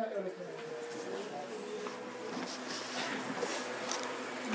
[0.00, 0.08] じゃ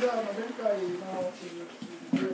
[0.09, 0.89] あ、あの前回の
[1.37, 1.85] 続き
[2.17, 2.25] で、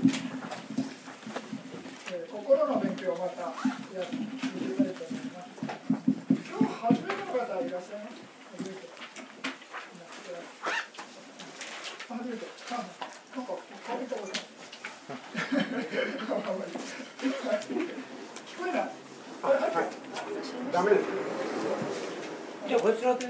[2.14, 4.22] えー心の勉強をまたやってみ
[4.78, 5.52] たいと思います。
[5.60, 8.16] 今日初めての方いらっしゃいます
[8.56, 8.80] 初めて。
[12.08, 12.48] 初めて。
[12.72, 12.74] あ
[13.36, 13.52] なんか
[13.88, 14.40] 顔見たことない。
[18.48, 18.82] 聞こえない。
[19.44, 19.84] あはいはい。
[20.72, 21.21] ダメです。
[22.72, 23.26] じゃあこちらで。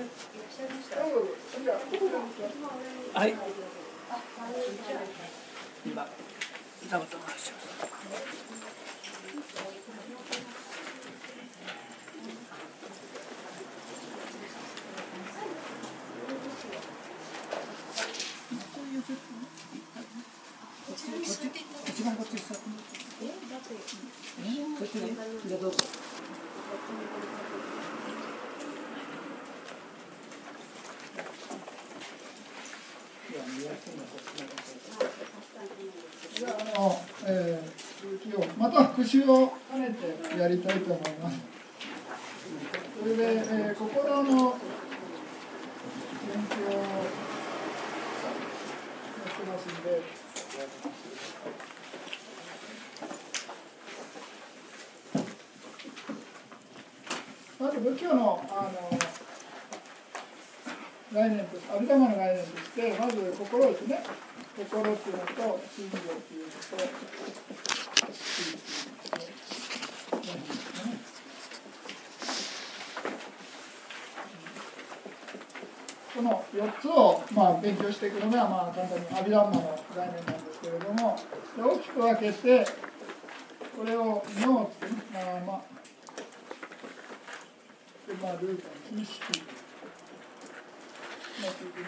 [3.15, 3.33] はい。
[5.83, 6.07] 今、
[6.87, 7.71] 座布団をします。
[21.87, 22.77] 一番こっち座っても
[23.49, 23.81] らってこ
[24.85, 25.09] っちね。
[25.47, 25.77] じゃあどうぞ。
[36.35, 41.37] じゃあ、あの、えー、続きを、また復習を兼ねてやりたいと思います。
[42.99, 44.35] それで、えー、心の勉
[46.49, 46.79] 強をや
[49.21, 50.01] ってますんで、
[57.59, 58.99] まず仏教のあの
[61.13, 64.01] 概念として、阿弥陀の概念として、まず心ですね。
[64.57, 66.83] 心っていうのと、心情っていうのと、
[68.09, 70.93] 意識っていうのと、何ですかね。
[76.15, 77.53] この4つを、まあ、
[78.21, 81.17] 勉強していくのが、まあ、簡単に阿弥陀の概念なんですけれども、
[81.55, 82.65] で大きく分けて、
[83.77, 85.61] これを脳って、まあまあ、
[88.07, 89.41] でまあ、ルート意識。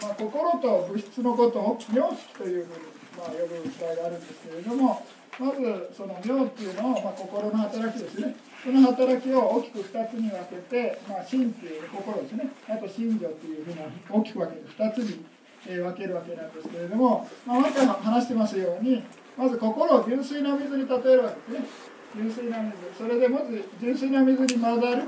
[0.02, 2.80] まあ、心と物質のことを妙識というふうに、
[3.16, 5.06] まあ、呼ぶ場合があるんですけれども
[5.38, 15.24] まずその妙っていうのを、まあ、心の働きですねその働きを大きく2つに分けて、まあ、心っていう心ですねあと心情っていうふうな大きく分けて2つに、
[15.66, 19.02] え分けるわけなんですけれども、まあ、前から話してますように
[19.36, 21.68] まず心を純粋な水に例えるわけですね
[22.14, 25.02] 純粋な水それでまず純粋な水に混ざる、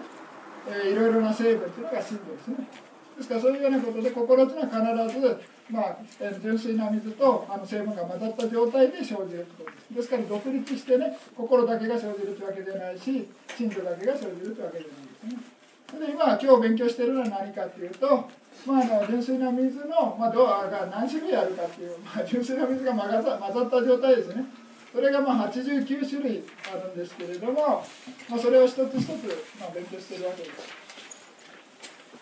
[0.68, 2.56] えーいろいろな成分というのが心情ですね
[3.16, 5.40] ですからそういうようなことで心というのは必ず、
[5.70, 9.94] まあ、えー純粋な水とあの成分が混ざった状態で生じるということです。
[9.94, 15.00] ですから独立してね心だけが生じるというわけではないし心情だけが生じるというわけではな
[15.30, 15.40] いで
[15.88, 16.06] すね。
[16.06, 18.28] で今今日勉強しているのは何かというと、
[18.64, 24.44] まあ、あの純粋な水の、まあ、ドアが何種類あるかっていう、まあ、純粋な水が混ざった状態ですね。
[24.92, 27.84] それがまあ89種類あるんですけれども、
[28.30, 29.08] まあ、それを一つ一つ、
[29.60, 30.86] まあ、勉強してるわけです。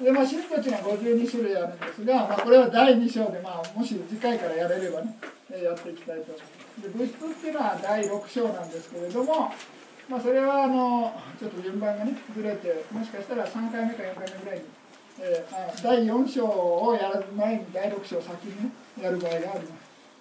[0.02, 5.16] でまあ、新土地が52種類あるんですが、まあ、これは第2章で、まあ、もし次回からやれればね、
[5.62, 6.32] やっていきたいと。
[6.82, 9.52] で物質っていうのは第6章なんですけれども、
[10.08, 14.64] まあ、それはあのちょっと順番がねずれてもしかしたら3回目か4回目ぐらいに、
[15.20, 18.70] えー第4章をやる前に第6章を先に、ね、
[19.00, 19.72] やる場合があります。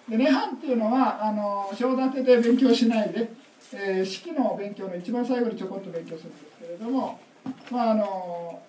[0.08, 3.30] で涅槃っていうのはあの章立てで勉強しないで、
[3.72, 7.18] えー式の勉強の一番最後にちょこっと勉強するんですけれども
[7.70, 8.60] まああの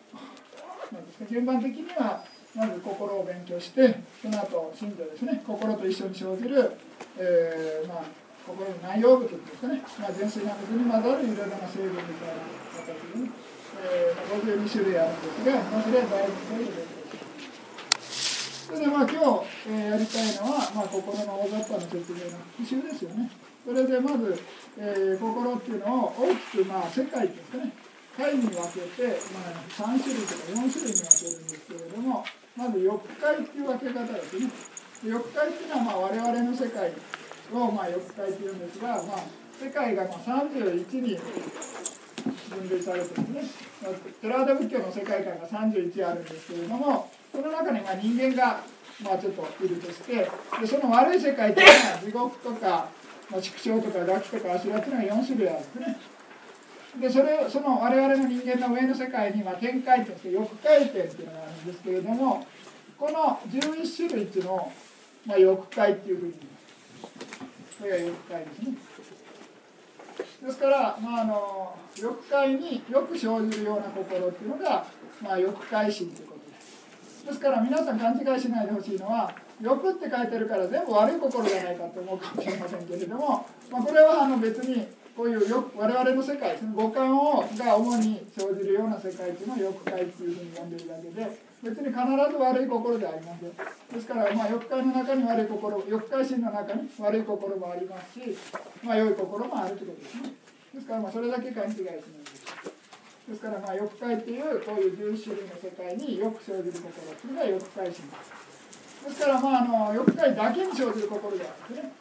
[0.92, 2.24] なんですか順番的には
[2.56, 6.72] まず心を勉強してその後心情ですね心と一緒に生じる、
[7.18, 8.04] えーまあ、
[8.48, 13.30] 心の内容物ですかね、まあ、純粋な水に混ざるいろいろな成分みたいな形でね、
[13.86, 16.96] えーまあ、52種類あるんですが、まあ、それは大事というです。
[18.66, 23.30] それでまあ今日、えーやりたいのは、まあ、心の大雑把な説明の復習ですよね。
[23.64, 24.42] それでまず、
[24.78, 27.72] えー心っていうのを大きく、まあ、世界ですかね
[28.18, 32.24] 回に分けて、まあ、3種類とか4種類に分けるんですけれども
[32.56, 34.50] まず欲界っていう分け方ですね。
[35.04, 36.94] で欲界っていうのは、まあ、我々の世界
[37.54, 39.28] を、まあ、欲界っていうんですが、まあ、
[39.62, 41.20] 世界がまあ31に
[42.26, 43.44] 分類されてですね
[44.22, 48.62] テラーダ仏教の世界観が31あるんですけれどもその中にま人間が
[49.04, 50.30] まあちょっといるとして
[50.60, 52.90] でその悪い世界っていうのは地獄とか、
[53.30, 55.98] まあ、畜生とかガキとかアシュラっていうのが4種類あるんですね。
[57.02, 62.48] でそれをその我々の人間の上の世界には天界点として欲界点っていうのがあるんですけれども
[62.98, 64.72] この11種類っていうのを、
[65.26, 66.34] まあ、欲界っていうふうに。
[67.78, 68.78] これが欲界ですね。
[70.18, 74.86] ですから、まあ、あの欲界によく生じるような心っていうのが、
[75.22, 77.26] まあ、欲界心ということです。
[77.26, 98.38] ですから皆さん勘違いしないでほしいのは欲って書いてるから全部悪い心じゃないかと思うかもしれませんけれども、まあ、これはあの別にこういうよ我々の世界その五感をが主に生じるような世界っていうのを欲界っていうふうに呼んでるだけで別に必ず悪い心でありませんですから、まあ、欲界の中に悪い心欲界心の中に悪い心もありますし、
[98.84, 100.34] まあ、良い心もあるということですね。
[100.76, 102.14] ですからまあそれだけ勘違いしないです
[103.26, 111.92] ですからまあ欲界っていうこういう11種類の世界によく生じる心っていうのが欲界心ですからまああの欲界だけに生じる心であるんですね。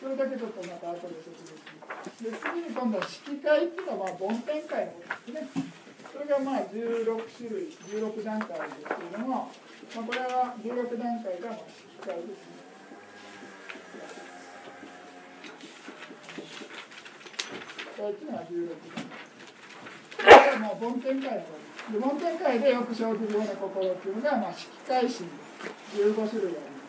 [0.00, 2.24] それだけちょっとまた後で説明します。
[2.24, 5.75] で次に今度は色界っていうのはまあ梵天界のことですね。
[6.16, 7.04] それがまあ16
[7.36, 12.56] 種類16段階ですけれども、まあ、これは16段階がまあ色界ですね
[17.84, 21.52] 色界っていうのは16段階もう梵天界のこ
[21.84, 25.28] とで梵天界でよく生じるような心っていうのが、まあ、色界心
[25.92, 26.80] 15種類ありま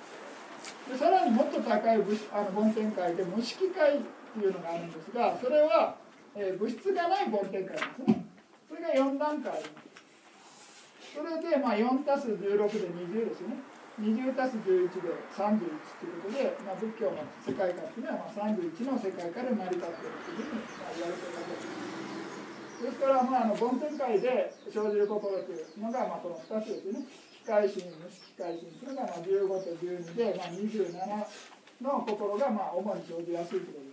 [0.63, 5.95] すでさらにもっと高いあの梵天界で無色界っていうのがあるんですがそれは、
[6.33, 8.26] えー、物質がない梵天界ですね。
[8.67, 9.63] それが4段階。
[11.15, 13.57] それで、まあ、4たす16で20ですね。
[13.97, 21.87] 20たす11で31ということで、まあ、仏教の世界観というのは、まあ、31の世界から成り立っているというふうに、言われているわけです。
[22.77, 27.07] ですから、まあ、あの梵天界で生じる心というのが、まあ、この2つですね。
[27.41, 33.86] 機械心無機械心というのが、まあ、15と12で、まあ、27の心が、まあ、主に生じやすいということです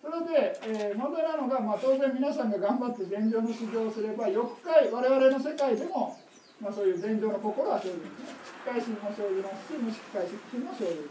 [0.00, 6.16] それで、えー、問題なのが、まあ、当然皆さんが頑張って現状の修行をすれば翌回我々の世界でも、
[6.60, 8.40] まあ、そういう現状の心は生じるんですね。
[8.64, 11.10] 機械心も生じますし無色界心も生じる。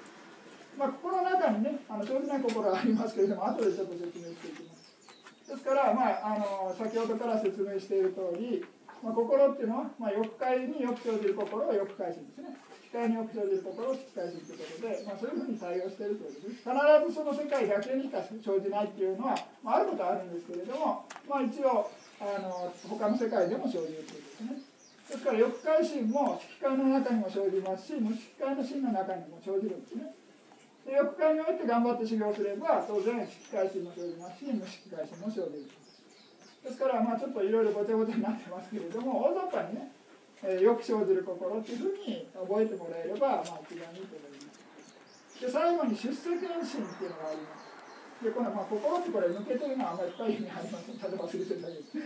[0.77, 4.79] まあ心の中にねあの生じない心はありますけれども後でちょっと説明していきます。
[5.49, 8.65] ですから、まあ、あの先ほどから説明している通り、
[9.03, 12.57] まあ、心っていうのは、まあ、欲界によく生じる心は欲界心ですね。
[12.89, 16.65] 機械によく生じる心を機械心ということで、まあ、そういうふうに対応しているということです。
[16.65, 16.73] 必
[17.07, 21.87] ずその世界だけにしか生じないっていうのは、まあ、あることはあるんですけれども、まあ、一応
[22.19, 24.69] あの他の世界でも生じるということですね。
[25.09, 30.13] ですから欲界心も色界の中にも生じますし無色界の心の中にも生じるんですね。
[30.85, 35.78] で欲界において頑張って修行すれば当然色界心も生じますし無色界心も生じる
[36.69, 39.89] ですからまあちょっといろいろごちゃごちゃになってますけれども大雑把にね、
[40.45, 45.41] えー、よく生じる心っていうふうに覚えてもらえればまあ一番いいと思います。
[45.41, 47.65] で最後に出世検心っていうのがあります。
[48.21, 50.99] でこのまあ心ってこれ抜けてるのはあんまり深い意味ありません。
[51.01, 51.97] ただ忘れてるだけです。
[51.97, 52.05] で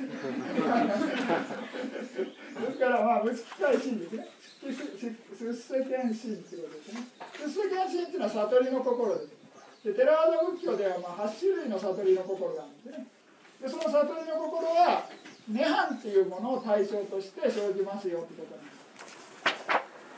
[2.71, 4.31] すからまあ無色界心ですね。
[4.63, 7.03] 出世検心っていうことですね。
[7.35, 9.43] 出世検心っていうのは悟りの心です。
[9.83, 13.11] でテラワダ仏教ではまあ8種類の悟りの心があるんですね。
[13.63, 15.07] でその悟りの心は
[15.47, 18.83] 涅槃っていうものを対象として生じますよってことなんです。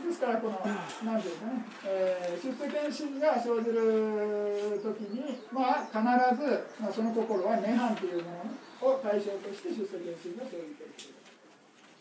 [0.01, 6.01] ですからこの何ていうかね、えー、出世検診が生じる時にまあ必
[6.41, 8.49] ず、まあ、その心は涅槃というも
[8.81, 11.24] のを対象として出世検診が生じている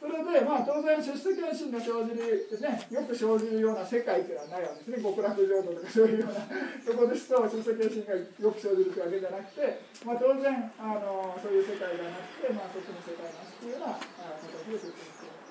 [0.04, 5.00] それでまあ当然出世検心が生じるねよく生じるような世界というのはないわけですね。
[5.00, 15.44] 極楽浄土とかそういうようなとこですと出世検心がよく生じるというわけじゃなくて、まあ、当然あのそういう世界がなくて、まあ、そっちの世界なしというような形で説明してい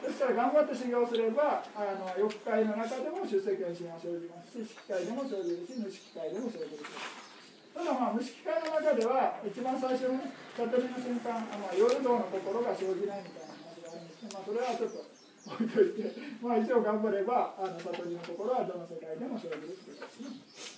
[0.00, 6.82] ですから頑張って修行すればあの欲界の中でも出世検心は生じますし色界でも生じるし無色界でも生じる。
[7.70, 13.39] ただまあ無色界の中では一番最初のね悟りの瞬間あ、まあ、夜道の心が生じないみたい
[14.32, 15.02] まあ、それはちょっと
[15.46, 16.12] 置いといて、
[16.42, 20.70] まあ、一応頑張ればあの悟りの心はどの世界でも生じるっていうことですね。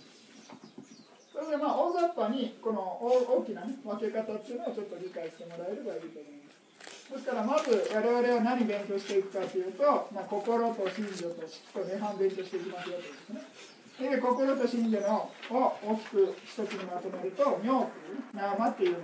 [1.32, 7.12] それでまあ大雑把にこの大きな、ね、分け方っていうのをちょっと理解してもらえればいいと思います。
[7.12, 14.08] ですからまず我々は何勉強していくかというと、まあ、心と心情と識と涅槃勉強していきますよというですね。
[14.10, 18.98] で心と心情のを大きく一つにまとめると妙という、ね、生っていうも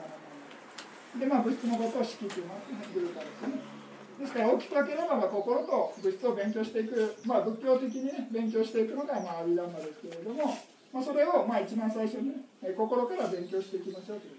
[1.15, 2.47] のでまあ物質のことを識という
[2.95, 3.78] グループですね。
[4.19, 10.59] ですから大きく分ければ、まあ、心と物質を勉強していく、まあ、仏教的にね勉強していくのが、まあ、阿弥陀魔ですけれども、
[10.93, 12.31] まあ、それを、まあ、一番最初に、
[12.63, 14.39] ね、心から勉強していきましょうという。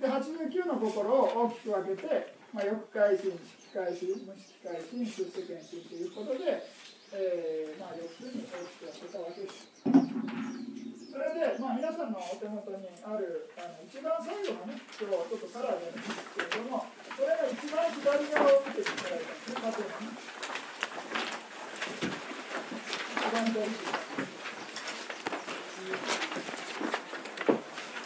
[0.00, 3.32] で89の心を大きく分けてまあ、欲界心、
[3.72, 6.62] 色界心、無色界心、出世間心ということで、
[7.12, 10.67] えーまあ、4つに大きく分けたわけです。
[11.18, 20.14] それで、まあ、皆さんのお手元にあるあの一番最後のね、今日ちょっとカラーでるんですけれども、これが一番左側を見ていただいたんですね、縦のね。
[23.18, 23.66] 一番左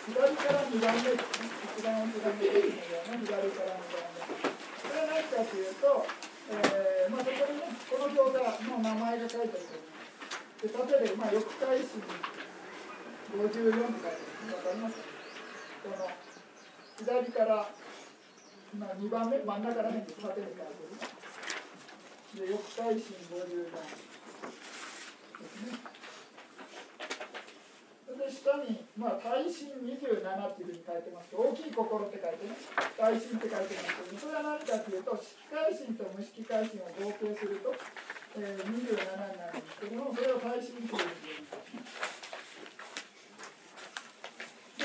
[0.09, 1.53] 左から2番目ですね。
[1.69, 4.25] 一番左目の左から2番目。
[4.89, 6.09] 何かというと、
[6.49, 10.03] えーまあ、そこにね、この表がの名前が書いてあると思います。
[10.63, 12.01] で例えば、まあ、翌回数
[13.33, 14.97] 54って書いてあるわかります。
[15.83, 16.05] この
[17.01, 17.67] 左から、
[18.79, 20.93] まあ、2番目真ん中ら辺に縦に書いてる
[22.33, 23.89] で翼体心54です。
[25.65, 25.81] ね
[28.13, 31.33] で下に、まあ、耐震27っていうふうに書いてます。
[31.33, 32.53] 大きい心って書いてね
[33.01, 34.13] 耐震って書いてます。
[34.13, 37.49] けどそれは何かというと色界心と無色界心を合計す。
[37.49, 37.73] ると、
[38.37, 39.81] えー、27になるんです。
[39.81, 42.32] けどもそれを耐震というふうにで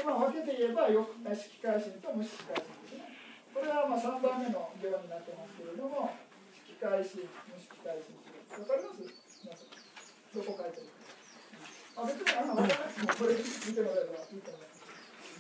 [0.08, 3.12] まあ分けて言えばよ色界心と無色界心ですね。
[3.52, 6.16] これはまあ3番目の行になってますけれども
[6.64, 8.16] 色界心無色界心
[8.56, 9.04] わかります
[9.44, 9.76] 皆さん
[10.32, 10.98] どこ書いてるか
[12.00, 14.80] あ別にあの分からなくてもこれ見てもらえばいいと思います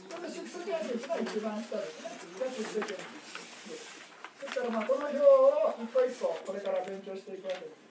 [0.03, 7.87] これ色素検診が一番下ですねが色素検診ですからまあこの表を一個一個これから勉強していくわけです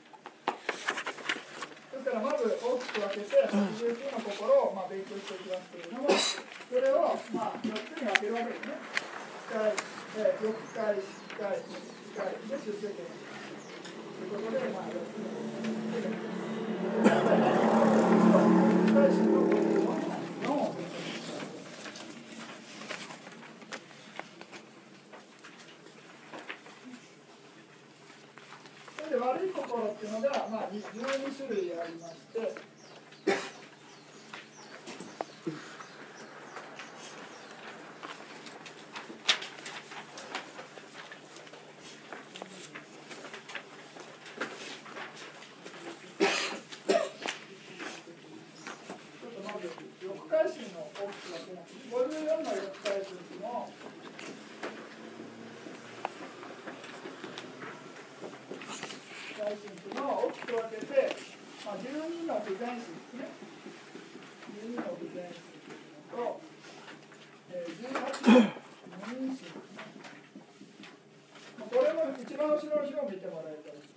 [1.88, 6.12] ですからまず大きく分けて89の心をまあ勉強していきますけれども
[8.37, 8.76] つに分けるわけですね
[9.49, 9.73] 機械、
[10.16, 11.05] えー、翼界、機
[11.37, 15.33] 械、機械で出世権ということでまあ4つの
[18.87, 19.93] 機械心の50の
[20.43, 21.47] 4を勉強します
[28.97, 30.83] それで悪い心っていうのが、まあ、12
[31.35, 32.55] 種類ありまして、
[49.17, 49.69] ちょっとまず、
[50.00, 51.73] 翼界心の大きく分けます。
[51.87, 51.95] 54
[52.38, 53.69] の翼界心っていうのを
[59.38, 61.17] 大心っていうのを大きく分けて、
[61.64, 63.28] まあ、12の不全心ですね。
[64.57, 66.40] 12の不全心っていうのと、
[67.50, 67.93] えー、18
[68.33, 68.52] の
[69.07, 69.61] 無因心ですね。
[71.59, 73.97] まあこれも一番後ろの表を見てもらいたいです。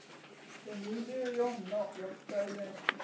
[0.65, 1.37] で24
[1.71, 2.99] の4回目ですね。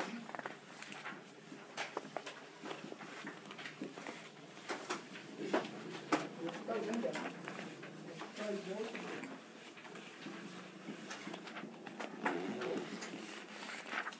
[6.46, 7.22] 4回目じゃない。
[7.22, 8.94] 4回上心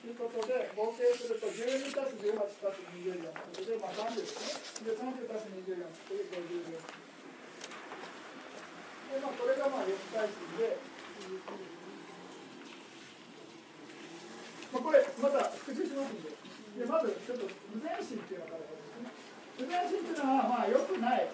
[0.02, 3.16] ということで、合計すると12たす18たす24
[3.48, 4.92] ということで、まあ、30ですね。
[4.92, 5.72] で、30たす24
[6.04, 7.16] という54。
[9.08, 10.76] で、まあ、これがまあ4回数で、
[14.68, 19.08] まあ、これ、また復習しますんで、でまずちょっと無前心っていうのからですね。
[19.56, 21.32] 無前心っていうのは、まあ、良くない、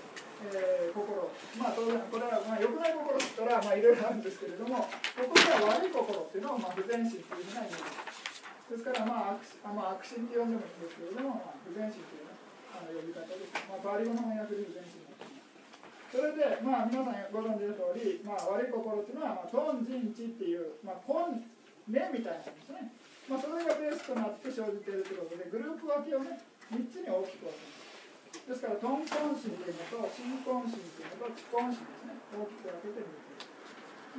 [0.54, 1.18] えー、心、
[1.58, 8.31] まあ、当然、これは、まあ、良くない心って言ったら、まあ、いろいろあるんですけれども、ここでは悪い心っていうのを、まあ、無前心っていうふうな意味です。
[8.72, 12.40] ですから、まあ、悪あまあ、悪心って呼んでもいいんですけれども、まあ、不全心という、ね、
[12.72, 13.52] あの呼び方です。
[13.68, 16.16] まあ、バリ語の翻訳で不全心になっています。
[16.16, 21.44] それで、まあ、皆さんご存知の通り、まあ、悪い心っていうのは、まあ、トンジンチっていう、まあ、根
[21.84, 22.96] 根みたいなんですね。
[23.28, 26.40] まあ、それがベースとなって生じているということで、グループ分けをね、
[26.72, 28.48] 3つに大きく分けます。
[28.48, 32.16] ですから、トンコン心というのと、シンコン心というのと、チコン心ですね。
[32.32, 33.31] 大きく分けて3つ。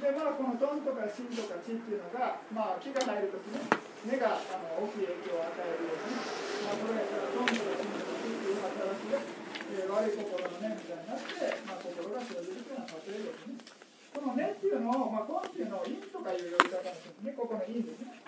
[0.02, 3.62] で、まあ、このトンとかシンとかチっていうのが、まあ、木が入るときね、
[4.10, 6.18] 根があの大きい影響を与えるように、
[6.66, 11.34] まあ、それがトンとかシンとかチっていう働きで、えー悪い心の根みたいになって、
[11.66, 13.58] まあ、心が生じるというのは例えるですね。
[14.14, 17.38] この根っていうのを、まあ、根っていうのを陰とかいう呼び方にするんですね。
[17.38, 18.22] ここの陰ですね。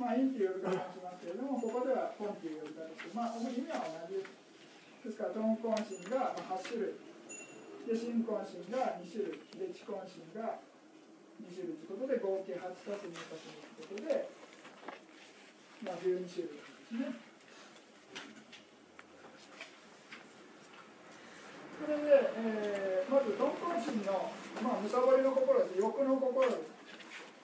[0.00, 3.12] まあ、陰っていう呼び方をしますけれども、ここでは根っていう呼び方です。
[3.12, 4.40] まあ、意味は同じです。
[5.04, 6.96] ですから、トンコン心が8種類。
[7.84, 9.40] で、シンコン心が2種類。
[9.56, 10.69] で、チコン心が2
[11.48, 14.28] 種類ということで、合計8たす2たす2ということで、
[15.80, 17.30] まあ、12種類ですね。
[21.80, 24.30] それで、えーまず、トンコン心の、
[24.62, 25.80] まあ、むさぼりの心です。
[25.80, 26.80] 欲の心です。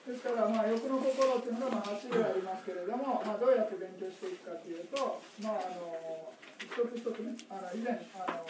[0.07, 6.31] ですから、まあ、欲の心っていうのが、まあ、8種類ありますけれども、まあ、どうやって勉強していくかというと、まあ、あの
[6.63, 8.47] 一つ一つね、あの以前あの、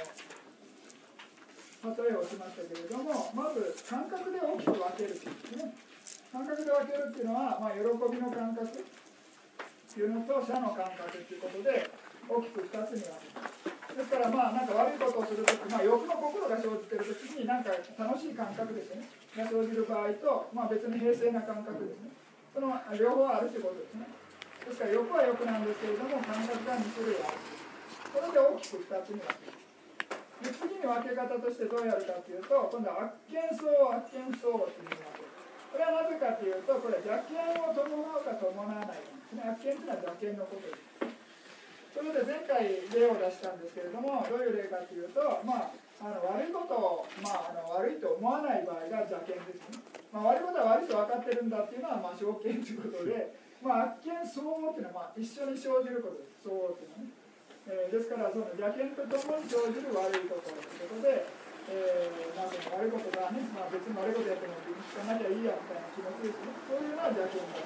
[1.84, 5.74] 例えをしましたけれども、まず感覚で大きく分けるっていうね。
[6.32, 11.90] 感覚で分けるっていうのは、まあ、喜びの感覚っていうのと、社の感覚っていうことで、
[12.28, 13.98] 大きく2つに分けます。
[13.98, 22.14] ですから、まあ、なんか悪いことをするとき、まあ、欲の心が生じてるときに、なんか楽しい感覚ですね、が生じる場合と、まあ、別に平静な感覚ですね。
[22.54, 24.06] その両方あるということですね。
[24.68, 27.42] ですから、欲は欲なんですけれども、感覚が2種類ある。
[28.14, 29.57] これで大きく2つに分ける。
[30.44, 35.18] で次に分け方としてどうやるかというと、今度は悪見相、悪見相というのが
[35.68, 39.44] これはなぜかというと、これは邪見を伴うか伴わないかですね。
[39.46, 40.98] 悪見というのは邪見のことです。
[41.98, 49.82] それで前回例を出したんですけれどもどういう例かというと、まあ、あの悪いことを、まあ、あの悪いと思わない場合が邪険ですね、
[50.14, 53.34] まあ、悪いことは悪いと分かってるんだっていうのは、まあ、証券ということで、
[53.66, 57.17] まあ、悪見相応っていうのは、まあ、一緒に生じることです相応っていうのはね、
[57.68, 61.28] えー、ですからその邪見とともに生じる悪いことということで、
[61.68, 66.56] えーまあ、その悪いことがね、まあ、別に悪いことやっても聞かなきゃいいやみたいな気持ちですね。
[66.64, 67.60] そういうのは邪見だ。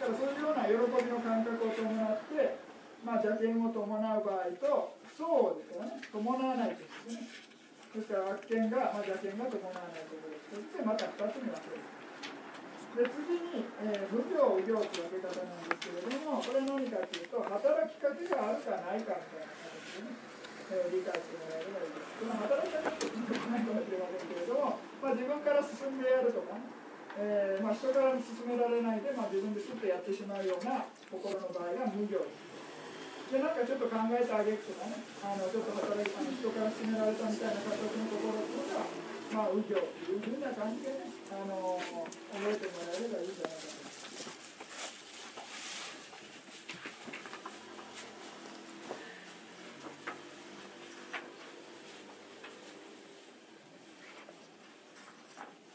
[0.00, 5.98] だからそういうような喜びの感覚を伴ってまあ、邪険を伴う場合と不相応ですからね。
[6.06, 7.26] 伴わないというんですね。
[7.98, 10.54] ですから悪見が、まあ、邪険が伴わないということです。
[10.54, 11.82] そしてまた2つに分ける。
[12.92, 20.12] で次に、えー、無行無行という分け方なんですけれどもこれ何かというと働きかけがあるかないかみたいな形でね、
[20.70, 26.82] え、理解してもらえればいいですその働きかけってないかもしれませんけれども、まあ、自分から進んでやるとかね
[27.12, 39.01] えーまあ、人から進められないで、まあ、自分ですっとやってしまうような心の場合が無行ですでなんかちょっと考えてあげるとかねあのちょっと働いたの人から勧められたみたいな形のところっていうのが
[39.32, 39.80] まあ右京と
[40.12, 43.82] いうふうな感じでねあの覚えてもらえればいいんじゃないかと。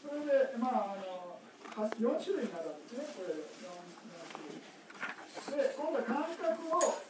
[0.06, 3.74] それでまああの4種類になるわけですねこれで4
[5.42, 6.46] 種類で今度は感覚
[6.76, 7.08] を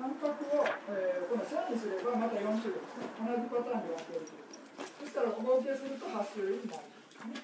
[0.00, 0.64] 感覚を、
[0.96, 3.04] えー、この3にすればまた4種類ですね。
[3.20, 4.48] 同じパターンで分けるという。
[4.80, 7.36] ですから合計すると8種類になるんですね。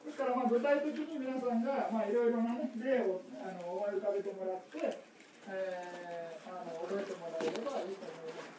[0.00, 4.98] ですからまあ具体的に皆さんがまいろいろな、ね、例をあの思い浮かべてもらって、
[5.46, 8.58] えー、あの覚えてもらえればいいと思います。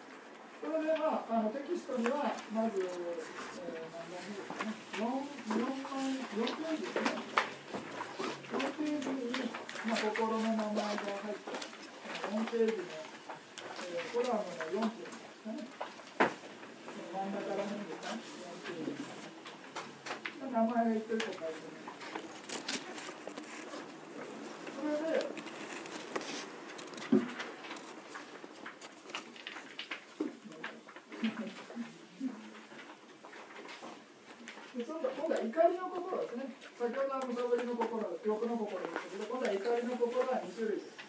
[0.62, 5.12] それでまああのテキストにはまず、えー、何番目ですかね 4,
[5.52, 7.20] 4, 枚4ページですね。
[8.56, 9.28] 4ページに、
[9.88, 11.52] まあ、心の名前が入って
[12.32, 13.12] 4ページの
[13.92, 15.81] えコラムの4ページですかね。
[17.22, 17.30] 先
[36.98, 41.02] ほどはむさぼりの心、欲の心ですけど、今度は怒りの心は2種類です。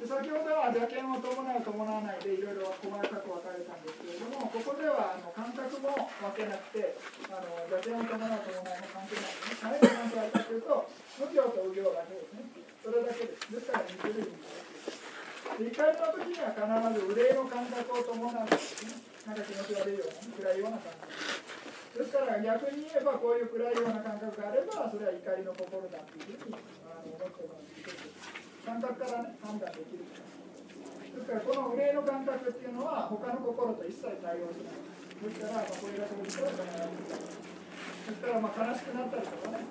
[0.00, 5.22] で先ほどは邪険を伴う伴わないでいろいろ細かく分かれたんですけれどもここではあ
[5.80, 6.94] の感覚も分けなくて
[7.30, 12.64] あの邪険を伴う伴いも関係ないですね何が関係あるかというと無行と無行だけですね。
[12.84, 13.48] それだけです。
[13.48, 18.98] ですから2種類に分かれて怒りの時には必ず憂いの感覚を伴うんですね。
[19.24, 21.14] なんか気持ち悪いような暗いような感覚。
[21.94, 27.86] ですから逆に言えばこういう暗いような感覚があればそれは怒りの心だというふうにあの思ってもらって
[28.66, 35.13] 感覚から、ね、判断できるですからこの憂いの感覚っていうのは他の心と一切対応しない。
[35.24, 39.64] ですから、まあ、これがそういうことがですからまあ悲しくなったりとかね、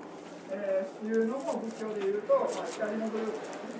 [0.49, 3.77] えー、いうのも仏教でいうと、まあ、怒りのグループですね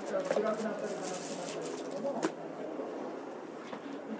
[0.00, 2.40] ですから辛くなったり悲しくなったりとかも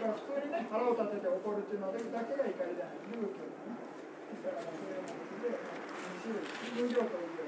[0.01, 3.77] から普通にね腹を立てて怒るっていうのだけが怒りじゃないですね仏教でね
[4.29, 5.57] ですからまあそういう形で
[6.09, 7.41] 2種類分量という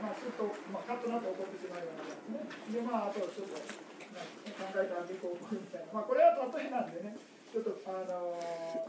[0.00, 2.40] まあ、ちょっと、まあ、カッとなって怒ってしまうようなやつね。
[2.72, 4.24] で、まあ、あとはちょっと、ま、
[4.64, 5.92] 考えたら結構怒るみたいな。
[5.92, 8.38] まあ、これは例えなんでね、ちょっと、あの、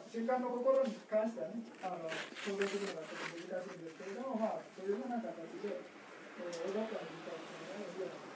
[0.05, 2.05] 瞬間の心に関してはね、あの、
[2.45, 5.33] 想像するのがちょっと難しいんですけれども、まあ、そういうような形
[5.65, 8.31] で、えー、小田さんに対してね、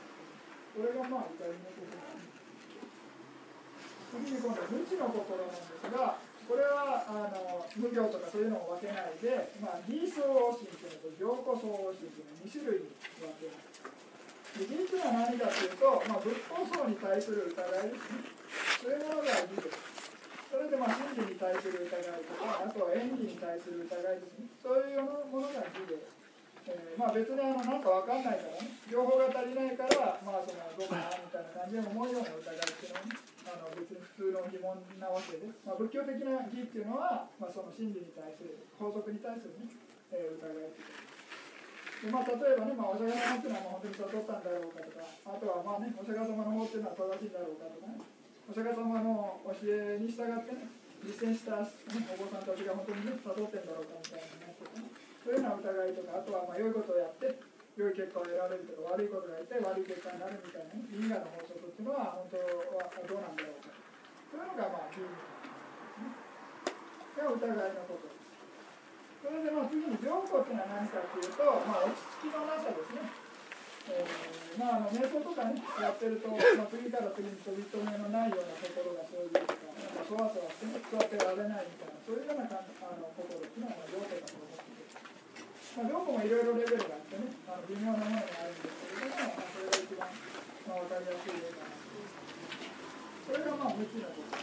[0.74, 2.36] これがまあ、怒りの心なんです。
[4.16, 13.82] 次に今度は無知の心なんですが、これはあの無行とかそういうのを分けないで、まあ、義相応心というのと行故相応心というの2種類に分けます。
[14.56, 18.36] で義とは何かというと、まあ、仏法僧に対する疑いですね。
[18.84, 19.95] そういうものが義です。
[20.56, 24.48] それでまあ真理に対する疑いとか、あとは演技に対する疑いですね。
[24.64, 26.00] そういうものが義で。
[26.66, 39.70] えー、まあ別にあのなんか分かんないからね、情報が足りないから、まあそのどうかなみたいな感じで思うような疑いっていうのはね、あの別に普通の疑問なわけで、まあ、仏教的な義っていうのは、まあ、その真理に対する法則に対する、ね
[40.10, 40.74] えー、疑い
[42.02, 47.98] でまあ、例えばね、まあ、お釈迦様っていうのは本当に悟ったんだろうかとかあとはまあねお釈迦様の方っていうのは正しいんだろうかとかね
[48.46, 50.70] お釈迦様の教えに従ってね
[51.02, 51.70] 実践した、ね、
[52.14, 54.58] お坊さんたちが本当にね悟ってんだろうかみたいなね
[55.26, 57.42] そういうような疑いとかあとはまあ良いことをやって
[57.74, 63.74] 良い結果を得られるとか悪いことがいて悪い結果になるみたいな、ね、因果の法則っていうのは本当はどうなんだろうか
[64.30, 65.02] そういうのがまあ義
[67.18, 68.06] が疑いのこと
[69.26, 73.25] それでまあ次に上皇っていうのは何かっていうと、まあ、落ち着きのなさですね。
[73.90, 84.96] えーまあ、あの瞑想とかねやってると、まあ、次から次に飛び止めのないようなところが生じるとかなんかそわそわしてね座ってられないみたいなそういうような感あの心っていうのはまあ両手だと思ってて、
[85.76, 91.76] まあ、両方もいろいろレベルがあってねあの微妙なものがあるんですけれども、まあ、それが一番、まあ、分かりやすい例かな
[93.28, 94.40] それがまあ無知のこと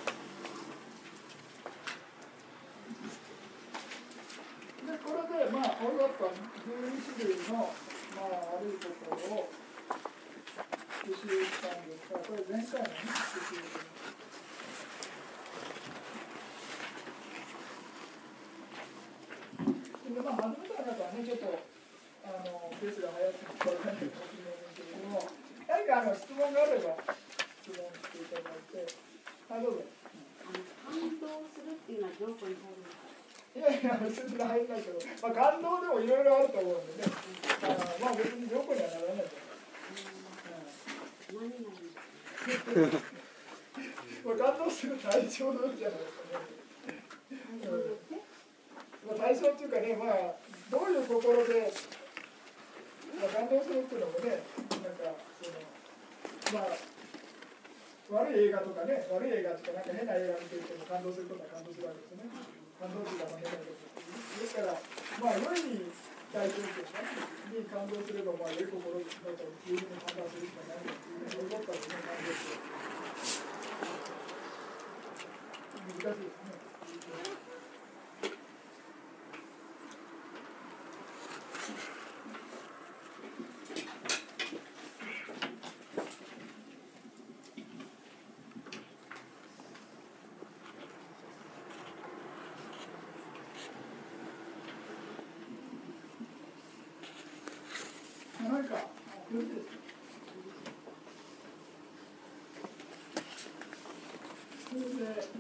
[4.82, 7.72] でこれでまあ俺はやっぱ12種類の
[8.16, 9.48] まあ悪いところを
[11.02, 13.92] 復習したんですがこれ前回のね復習で
[20.12, 21.46] でまあ始めた方はねちょっと
[22.22, 25.24] あのペースが速くてわかんないかもしれないんですけれども
[25.66, 26.94] 何かあの質問があれば
[27.62, 28.86] 質問していただいて
[29.50, 29.84] あどうぞ
[30.46, 33.01] あの感動するっていうのはどこに入るのか。
[33.54, 37.12] いやいや、別に入んないけど、まあ、感動でもいろいろあると思うんでね、
[37.62, 37.68] あ
[38.00, 39.36] まあ別にどこにはならないと
[41.28, 41.44] 思う。
[41.44, 43.12] 何々です。
[44.24, 46.48] まあ、感動する対象なんじゃないですかね。
[47.60, 48.16] 感動って。
[49.04, 50.32] まあ、対象っていうかね、まあ、
[50.70, 51.72] どういう心で、
[53.20, 54.40] まあ、感動するっていうのもね、
[54.80, 55.12] なんか、
[55.42, 56.72] その、まあ、
[58.12, 62.51] 悪い映画とかね、悪い映画とか、なんか変な映画見てると感動することは感動するわけですね。
[62.82, 63.78] 感動っていうか、まあ、変なこと
[64.42, 65.86] ですから、まあ、良い
[66.34, 66.98] 体験というか、
[67.46, 69.06] に感動すれば、まあ、良い心だ
[69.38, 70.98] と自分に判断するしかないという、
[71.30, 72.58] ふういうことからね、感動です。
[75.82, 76.62] 難しいですね。
[98.42, 99.48] なんか、よろしいですかそれで、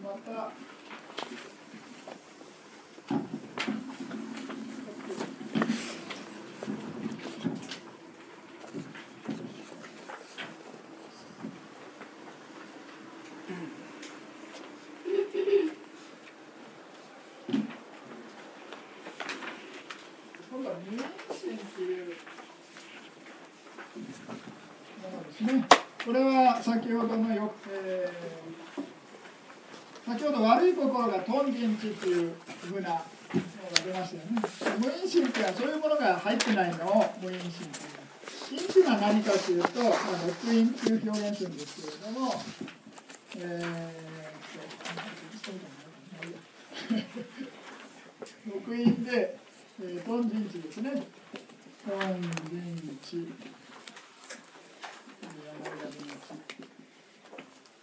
[0.02, 0.50] また、
[20.50, 20.98] 今度は入
[21.34, 22.16] 信っていう
[25.02, 25.64] ものですね。
[26.04, 28.62] これは先ほどのよ、えー
[30.04, 33.02] 先ほど悪い心がトンジンチっていうふうなのが
[33.86, 34.42] 出ましたよね。
[34.80, 38.02] 無因心っていうのはそういうものが入ってないのを無因心という。
[38.52, 39.92] 因っていうのは何かというと、まあ、
[40.26, 42.34] 録音っていう表現するんですけれども、
[43.38, 49.38] えー、録音 で、
[49.80, 50.90] えー、トンジンチですね。
[51.86, 53.10] トンジンチ。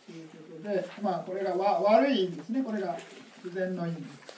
[0.06, 2.62] ということで、まあ、これがわ悪い因ですね。
[2.62, 2.98] これが
[3.42, 4.30] 不全の因です。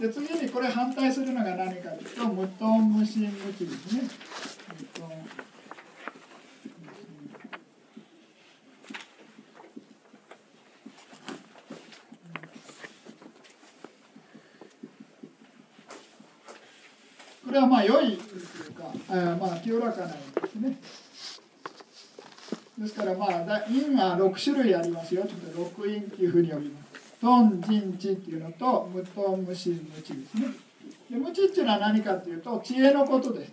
[0.00, 4.02] で、次にこれ反対するのが何かというと、無頓無心無気ですね。
[4.78, 5.44] 無頓無心
[17.44, 20.78] これはまあ良いというか、あーまあ清らかな意ですね。
[22.78, 23.26] ですからま
[24.12, 25.22] あ6種類ありますよ。
[25.22, 27.14] ちょっと六因っていうふうに呼びます。
[27.20, 30.48] トン、ジン、チっていうのと、無トン、無心、無知ですね。
[31.10, 33.52] で無知っていうのは何かっていうと、知恵のことです。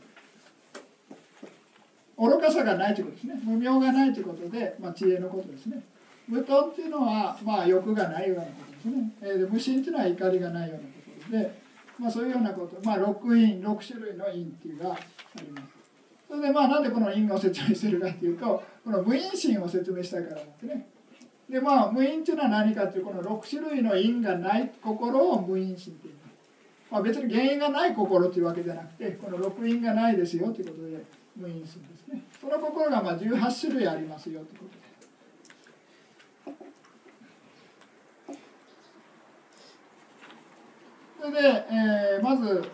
[2.18, 3.42] 愚かさがないということですね。
[3.44, 5.84] 無明がないということで、まあ、知恵のことですね。
[6.28, 9.12] 無トンっていうのは、まあ、欲がないようなことですね。
[9.22, 10.86] えーで無心っていうのは怒りがないようなこ
[11.26, 11.62] とで、
[11.98, 15.00] まあ、そういうようなこと、まあ、6因、6種類の因っていうのがあ
[15.42, 15.81] ります。
[16.32, 20.88] それでまあなんでこの因を説明してるかっていうとこの無因心を説明したいからなんですね。
[21.50, 26.13] でまあ無因っていうのは何かっていうこの6種類の因がない心を無因心っていう
[26.89, 31.04] まあ、別に原因がない心というわけじゃなくてこの6因がないですよということで
[31.38, 32.22] 無因心ですね。
[32.39, 34.91] その心がまあ18種類ありますよということで。
[41.22, 42.70] それで、えーまず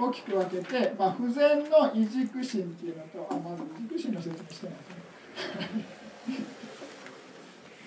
[0.00, 5.98] 大きく分けて、まあ、不全の異軸心っていうのとあまず異軸心の説明してないですね。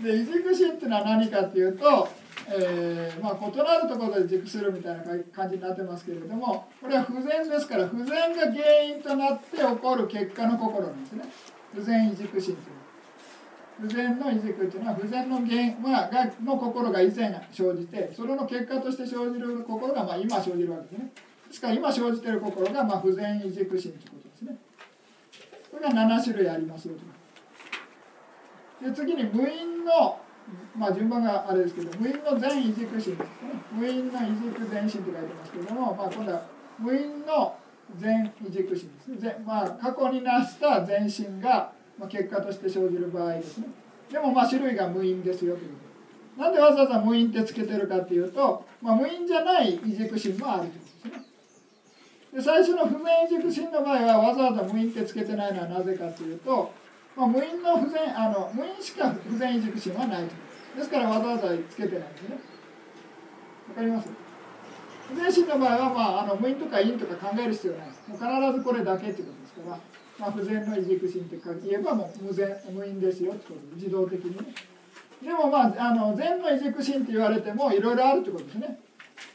[0.04, 2.10] で異軸心っていうのは何かっていうと、
[2.50, 11.24] えーまあ、異なるところで軸するみたいな感じになってますけれどもこれは不全ですから不全が原因となって起こる結果の心なんですね。
[11.74, 12.82] 不全異軸心という
[13.82, 21.12] 不全の異軸っていうのは不全の原因、まあ、がの心が以前生じてそれの結果として生じる心がまあ今生じるわけですね。
[21.52, 24.56] ですから今生じている心がまあ不全異軸心ということですね。
[25.70, 26.96] これが7種類ありますよ
[28.80, 28.88] と。
[28.88, 30.18] で次に無因の
[30.78, 33.18] まあ順番があれですけど無因の全異軸心ですね。
[33.74, 36.42] 無因の異軸全心って書いてますけども、まあ、今度は
[36.80, 37.56] 無因の
[37.98, 39.44] 全異軸心ですね。
[39.46, 43.68] まあ、過去になした全心が、まあ、結果として生じる場合ですね。
[44.10, 45.72] でもまあ種類が無因ですよという
[46.38, 50.81] なんでわざわざ無因ってつけてるかっていうと、まあ、無因じゃない異軸心もあると。
[52.34, 56.72] で最初の不全異軸心の場合はわざわざ無因ってつけてないのはなぜかというと、
[57.15, 60.24] まあ、無因の不全あの無因しか不全異軸心はない。
[60.24, 60.34] と
[60.78, 62.38] ですからわざわざつけてないんですね。
[63.70, 64.10] わかります？
[65.10, 69.80] 不全心の場合は、まあ、あの無因とか因とか考える必要ないもう必ずこれだけってことですから、
[70.17, 71.38] まあ、不全の異軸心って
[71.70, 73.76] 言えばもう無全無因ですよってこと。
[73.76, 74.54] 自動的にね。
[75.22, 78.80] でもまああの全の異軸心って言われてもいろいろあるってことですね。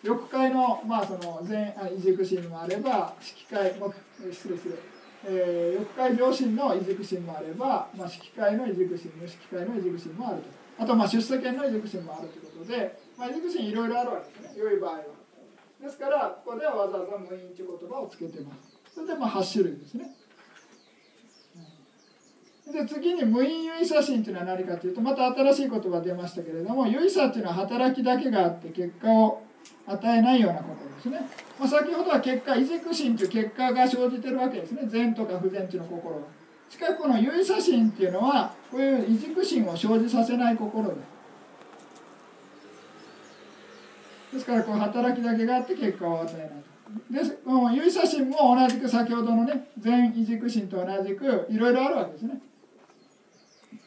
[0.02, 3.92] 翼界の,、まあその全異軸心もあれば色界も
[4.30, 4.78] 失礼する、
[5.24, 10.44] えー、翼界上心の異軸心もあれば、まあ、色界の異軸心無色界の異軸心もあると。
[10.78, 14.62] あとまあ出世権の異軸心もあるということで、まあ、異軸心いろいろあるわけですね。
[14.62, 14.98] 良い場合は。
[15.80, 18.78] ですからここではわざわざ無因という言葉をつけてます。
[18.94, 20.10] それでまあ8種類ですね。
[22.72, 29.45] で次に無因有意差心というのは何かというとまた新しい言葉出ましたけれども有意差というのは働きだけがあって結果を
[29.86, 31.20] 与えないようなことですね、
[31.58, 34.82] まあ、先ほどは結果異軸心という結果が生じてるわけですね。
[34.86, 36.22] 善とか不善というの心が
[36.68, 40.94] しかしこの有意差心っていうのはこういう異軸心を生じさせない心で。
[44.30, 46.76] すですからこう働きだけがあって結果を与えないと。
[47.10, 52.40] ですこの有意差心も同じく先ほどのね全異軸心と同じくいろいろあるわけですね。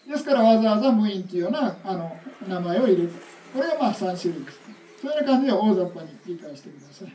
[0.08, 2.16] ですからわざわざ無因っていうようなあの
[2.48, 3.12] 名前を入れる。
[3.54, 4.69] これがまあ3種類です。
[5.00, 7.14] そういう感じで大雑把に理解してください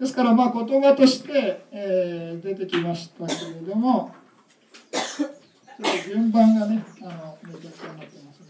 [0.00, 4.14] ですからまあ言葉として、えー、出てきましたけれども
[4.92, 5.30] ちょっ
[6.02, 8.46] と順番がねあのめちゃくちゃになってますの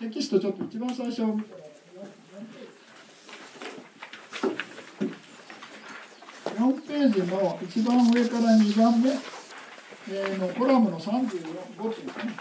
[0.00, 1.62] でテキストちょっと一番最初を見たら
[6.54, 9.10] 4ページの一番上から2番目
[10.10, 12.34] えー、のコラムの35ペですね。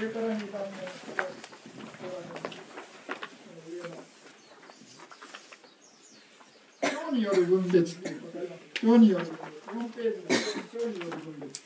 [0.00, 2.47] 上から2番目。
[7.12, 8.38] による分別っていうこと
[8.82, 9.48] 今日による分別。
[9.68, 10.26] 4ページの
[10.72, 11.62] 今日による分別。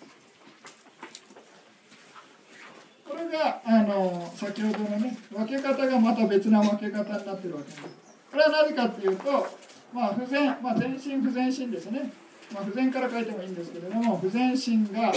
[3.09, 7.83] これがあの先ほどのね分け方がまた別な分け方になってるわけです。
[8.31, 9.47] これはなぜかっていうと、
[9.93, 12.13] まあ不全、まあ全身不全身ですね。
[12.53, 15.13] まあ、不全から書いてもいいんですけれども不全心が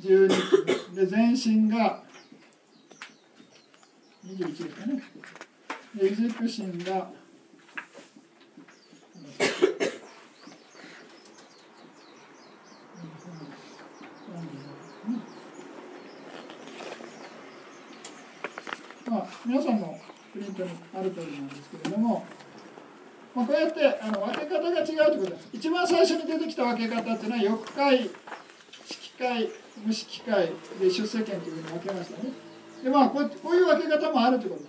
[0.00, 2.02] 12で全身が
[4.26, 5.02] 21ですかね
[5.94, 7.10] で異軸心が、
[19.52, 19.98] 皆さんの
[20.32, 22.24] プリントにある通りなんですけれども
[23.34, 25.48] まあ、こうやってあの分け方が違うということです。
[25.54, 28.10] 一番最初に出てきた分け方っていうのは翼界
[28.84, 29.48] 色界
[29.84, 32.30] 無色界で出世権というふうに分けましたね。
[32.84, 34.68] でまあこうこういう分け方もあるということで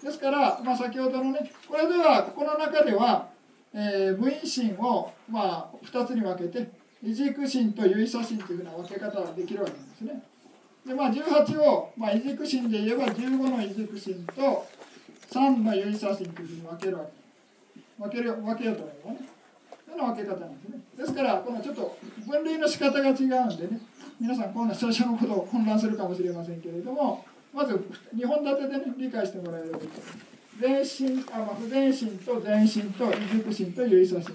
[0.00, 0.06] す。
[0.06, 3.28] ですから、まあ、先ほどのねこれではここの中では、
[3.74, 6.70] えー、無因心を、まあ、2つに分けて
[7.02, 10.22] 異軸心と有意差心というふうな分け方ができるわけなんですね。
[10.88, 14.66] でまあ18を、まあ、異軸心で言えば15の異軸心と
[15.30, 17.18] 3の有意差心というふうに分けるわけ。
[17.98, 19.28] 分ける分けようと思えばね。
[19.90, 20.80] その分け方なんですね。
[20.96, 23.80] ですからこのちょっと分類の仕方が違うんでね。
[24.18, 27.24] 皆さんこんな最初のことを混乱するかもしれませんけれども
[27.54, 27.74] まず
[28.16, 29.80] 2本立てでね理解してもらえると。
[30.58, 34.34] 全身あ、まあ、不全心と全身と異熟心と有意差心、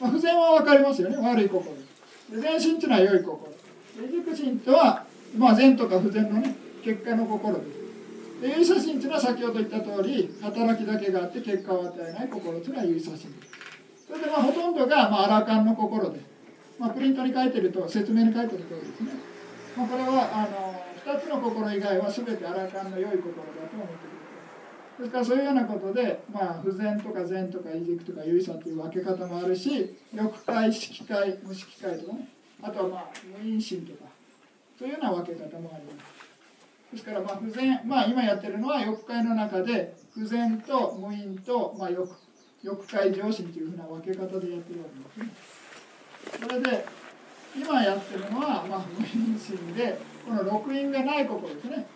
[0.00, 1.16] まあ、不全は分かりますよね。
[1.18, 1.76] 悪い心
[2.30, 2.40] で。
[2.40, 3.52] 全身というのは良い心。
[4.08, 4.99] 異熟心とは、
[5.36, 7.80] まあ、善とか不全のね結果の心です
[8.42, 13.34] 有意差心というのは先ほど言った通り働きだけがあって結果を与えない心というのは有意差心
[14.06, 16.20] それでまあほとんどがまあアラカンの心で、
[16.78, 19.12] まあ、プリントに書いてると説明に書いてる通りですね、
[19.76, 23.32] まあ、これはあの2つの心以外は全てアラカンの良い心だ
[23.68, 24.20] と思ってくる
[25.00, 32.28] ですからそういうようなことで、まあ、不全とか善とか異軸とか有意差という分け方もあるし翼界色界無色界とかね。
[32.62, 33.10] あとはまあ
[33.42, 34.09] 無因心とか。
[34.80, 42.08] そういうような分け方もありますですからまあ不全まあ今やってるのは翼界の中で不全と無因と、まあ、翼
[42.64, 46.48] 翼界上心というふうな分け方でやってるわけですね。
[46.48, 46.86] それで
[47.54, 51.86] 今やってるのは、まあ、無因心でこの六因がない心ですね。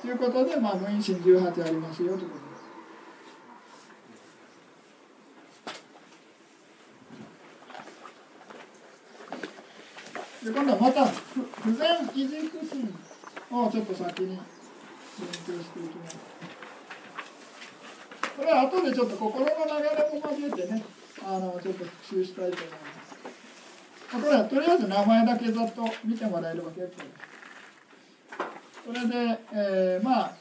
[0.00, 2.49] ということで、ま、無因心18ありますよということです。
[10.44, 12.94] で今度はまた不不全移軸心
[13.50, 14.38] をちょっと先に勉
[15.46, 16.16] 強していきます。
[18.36, 20.82] これは後でちょっと心の流れも交えてね、
[21.22, 23.14] あのちょっと復習したいと思います。
[24.10, 27.30] これはとりあえず名前だけざっと見てもらえれば結構です。
[28.86, 30.32] これで、えーまあ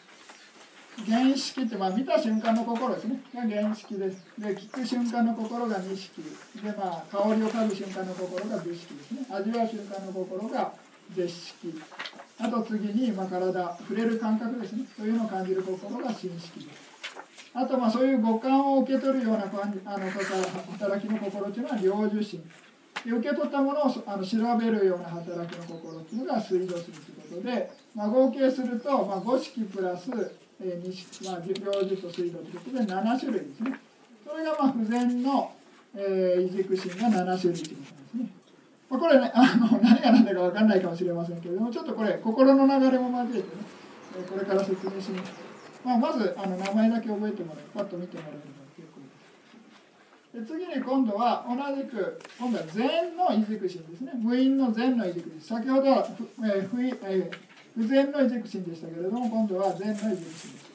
[1.07, 3.21] 原式って、まあ、見た瞬間の心ですね。
[3.33, 4.25] が原式です。
[4.37, 6.21] で聞く瞬間の心が二式。
[6.21, 9.25] で、まあ、香りを嗅ぐ瞬間の心が美式ですね。
[9.29, 10.73] 味わう瞬間の心が
[11.15, 11.73] 絶式。
[12.39, 14.85] あと次に、まあ、体触れる感覚ですね。
[14.97, 16.89] そういうのを感じる心が心式です。
[17.53, 22.43] あとまあそういう五感を受け取るような感じあの働きの心っていうのは領受心。
[23.05, 30.09] で受け取ったものをあの調べるような働きの心っていうのが水道心ということで、まあ、合計すると、まあ、5式プラス
[30.61, 31.53] えー、西まあ、領
[31.87, 33.79] 事と水道ということで7種類ですね。
[34.27, 35.53] それがまあ不全の、
[35.95, 38.29] えー、移軸心が7種類ということですね。
[38.89, 43.63] まあ、これね、あの何が何だか分かんないかもしれませんけれども、ちょっとこれ、心の流れも交えてね、
[44.17, 45.31] えー、これから説明します。
[45.85, 48.43] まあ、まずあの名前だけ覚えてもらう、パッと見てもらえれば
[48.75, 48.99] 結構
[50.35, 50.55] です。
[50.57, 54.11] で次に今度は同じく、今度は善の移軸心ですね。
[54.15, 55.41] 無因の善の移軸心。
[55.41, 56.07] 先ほどは、
[56.39, 57.48] えー不えー
[57.79, 60.69] 不全の移軸心でしたけれども今度は善の移軸心です。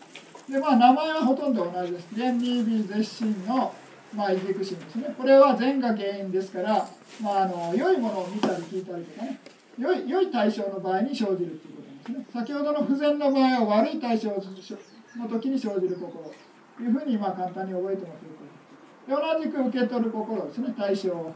[0.51, 2.09] でまあ名前はほとんど同じです。
[2.15, 3.75] 善ニービー絶心の
[4.15, 5.15] まあ移軸心ですね。
[5.19, 6.89] これは善が原因ですから
[7.21, 9.39] まああの良いものを見たり聞いたりとかね。
[9.79, 12.27] 良い良い対象の場合に生じるということですね。
[12.33, 16.33] 先ほどの不全の場合は悪い対象の時に生じる心。
[16.79, 20.75] というふうにまあ簡単に覚えてもらうということで同じく受け取る心ですね。
[20.75, 21.35] 対象を。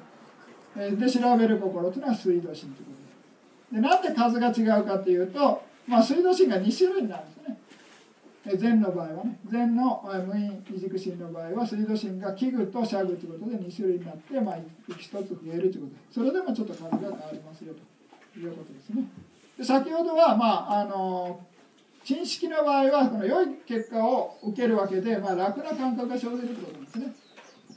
[0.75, 2.98] で調べる心というのは水道心ということ。
[3.73, 7.59] でなんで数が違うかというと、まあ、水道芯が2種類になるんですね。
[8.57, 14.57] 禅の場合はね禅の無因異軸心の場合は水道芯が器具と社具ということで2種類になって、まあ、
[14.89, 17.75] 1つ増えるということでそれでもちょっと数が変わりますよ
[18.33, 19.05] ということですね。
[19.59, 21.41] で先ほどは、まあ、あの
[22.05, 27.15] 珍式の場合はこの良い結果を受けるわけで、まあ、楽な感覚が生じるということですね。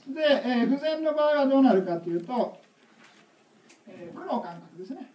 [0.08, 2.58] で、えー、不全の場合はどうなるかというと、
[3.88, 5.11] えー、苦の感覚ですね。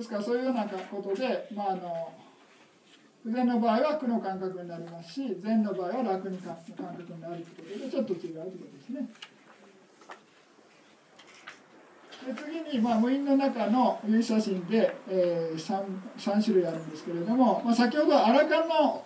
[0.00, 2.12] ですからそういうようなことで、まあ、あの
[3.22, 9.08] 不全の場合は苦の感覚になりますし善の場合は楽に感覚になるということでちょっと違うということですね。
[12.26, 15.82] で次に、まあ、無因の中の有写真で、えー、3,
[16.18, 19.04] 3種類あるんですけれども、まあ、先ほどアラカンの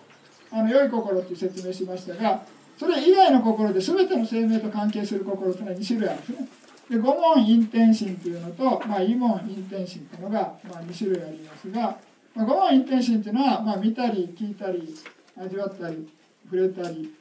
[0.51, 2.43] あの良い心という説明しましたが
[2.77, 6.47] それ以外の心で全ての生命と関係する心というのは2種類あるんですね。
[6.89, 11.97] で五問陰天心というのと、まあ、異問陰天心というのが、まあ、2種類ありますが、
[12.35, 14.95] まあ、五問陰天心というのは、まあ、見たり聞いたり
[15.35, 16.07] 味わったり
[16.45, 17.11] 触れたり、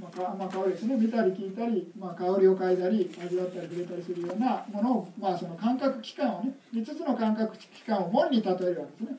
[0.00, 9.18] まあかまあ、香りですね見たり聞いたり、まあ、香りを嗅いだり味わったり触れたりするようなものを、まあ、その感覚器官をね5つの感覚器官を門に例えるわけですね。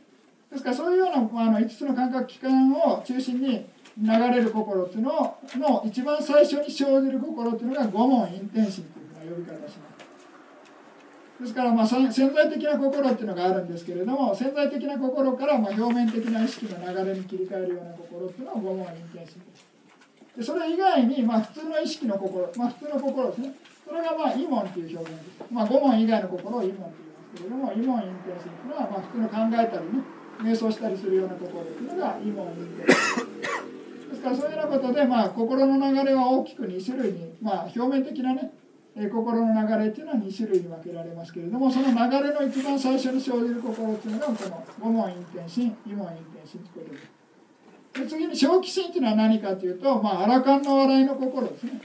[0.51, 3.65] ですからそういうような、まあ、あの5つの感覚器官を中心に
[3.97, 8.85] 流れる心っていうのの一番最初に生じる心っていうのが五問陰天心
[9.29, 10.05] 呼び方します
[11.41, 19.75] ですからまあ潜在的な心っていうのがあるんですけれども潜在的な心からまあ表面的な意識の流れに切り替えるような心っていうのは五問陰天心です
[20.37, 23.53] でそれ以外にまあ普通の意識の心まあ普通の心ですね
[23.85, 30.03] それがまあ異門っていう表現ですまあ五問以外の心を異門と言いますけれども異門陰天心っていうのはまあ普通の考えたりね
[30.41, 33.35] 瞑想したりするような心っていうのが異門陰天心
[34.09, 38.53] ですからそういうようなことでまあ心の流れは大きく2種類にまあ表面的なね
[38.97, 47.15] え心の流れっていうのは2種類に分けられますけれどもその流れの一番最初に生じる心っていうのがこの五問陰天心異問陰天心ということで。
[47.95, 51.81] で次に正気心っていうのは何かというと、まあ、アラカンの笑いの心ですね。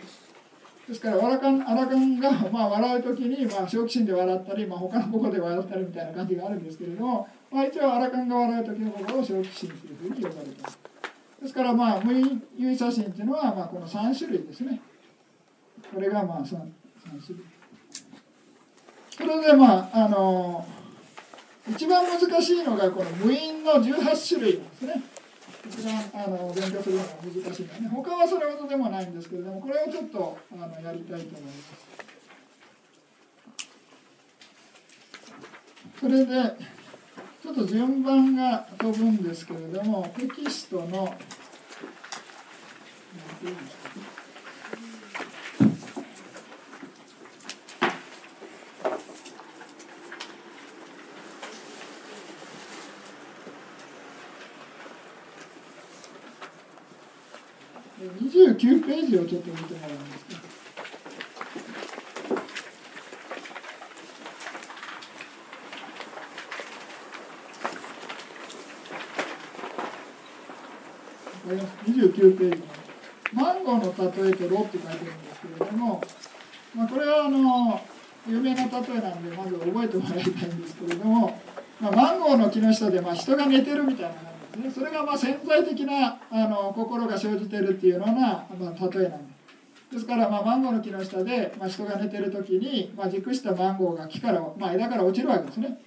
[0.88, 10.79] ですからアラカンアラカンが、まあ、笑う時に、まあ、正気心で笑ったり、まあ、他の心で笑ったりみたいな感じがあるんですけれども、まあ、一応アラカンが笑う時の心を正気心というふうに呼ばれています。
[11.42, 14.81] ですからまあ無意写真っていうのは、まあ、この3種類ですね。
[15.94, 16.66] これがまあその
[19.16, 20.66] それでまああの
[21.68, 25.03] 一番難しいのがこの無因の18種類なんですね。
[25.68, 27.89] 一番あの勉強するのが難しいのはね。
[27.93, 32.11] 他はそれほどでもないんですけれどもこれをちょっとあのやりたいと思います。
[36.01, 36.57] それで
[37.43, 41.14] ちょっと順番が飛ぶんですけれどもテキストの
[58.49, 60.41] 29ページをちょっと見てもらいますか。
[71.84, 72.66] 29ページの
[73.34, 76.01] 「マンゴーの例えとろ」って書いてるんですけれども、
[76.74, 77.80] まあ、これはあの
[78.28, 81.41] 有名な例えなんでまず覚えてもらいたいんですけれども、
[81.80, 84.30] まあ、マンゴーの木の下で、まあ、人が寝てるみたいな
[84.61, 84.70] ね。
[84.70, 89.32] それがま潜在的なあの心が生じてるっていうような、まあ、例えなんで
[89.90, 89.94] す。
[89.94, 95.80] ですから、まあ、マンゴーの木の下で、ま、人が寝てる時に、まあ、熟したマンゴーが木から、まあ、枝から落ちるわけですね。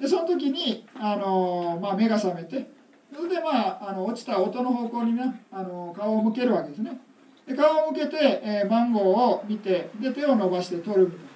[0.00, 2.70] でその時に、あのまあ、目が覚めて
[3.14, 7.00] それで、まあ、あの落ちた音の方向にね、あの顔を向けるわけですね。
[7.46, 11.28] で顔を向けて、えー、マンゴーを見てで手を伸ばして取るみたいな。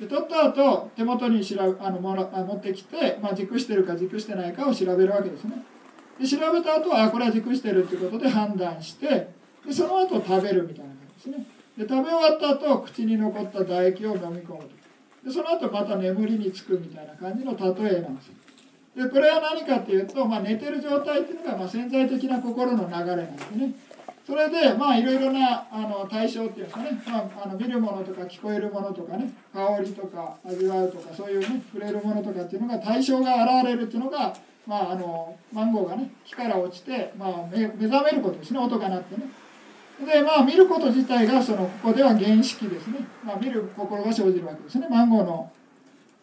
[0.00, 5.64] で取った後手元に調べあのものあ持ってきて、まあ、熟してるか熟してないかを調べるわけですね。
[6.20, 9.06] で調べた後はあこれは熟してるっていうことで判断して
[9.66, 11.46] でその後食べるみたいな感じですね。
[11.76, 14.78] で食べ終わった後口に残った唾液を飲み込むと。
[15.24, 18.30] でその後また眠りにつくみたいな感じの例えなんです
[18.96, 23.72] でこれは何かっていうと、まあ、寝てる状態っていうのが、まあ、潜在的な心の流れなんですね。
[24.26, 29.32] それでまあいろいろなあの対象っていうんですかね、まあ、あの見るものとか聞こえるものとかね。
[29.54, 34.36] 香りとか味わうとかそういうね触れるものとかっていうのが対象が現れるっていうのが
[34.68, 39.22] まああのマンゴーがね木から落ちて、まあ、目覚めることですね音が鳴ってね。
[40.04, 44.86] でまあ見ること自体がそのここでは原式ですね、まあ、見る心が生じるわけですね。
[44.90, 45.50] マンゴーの、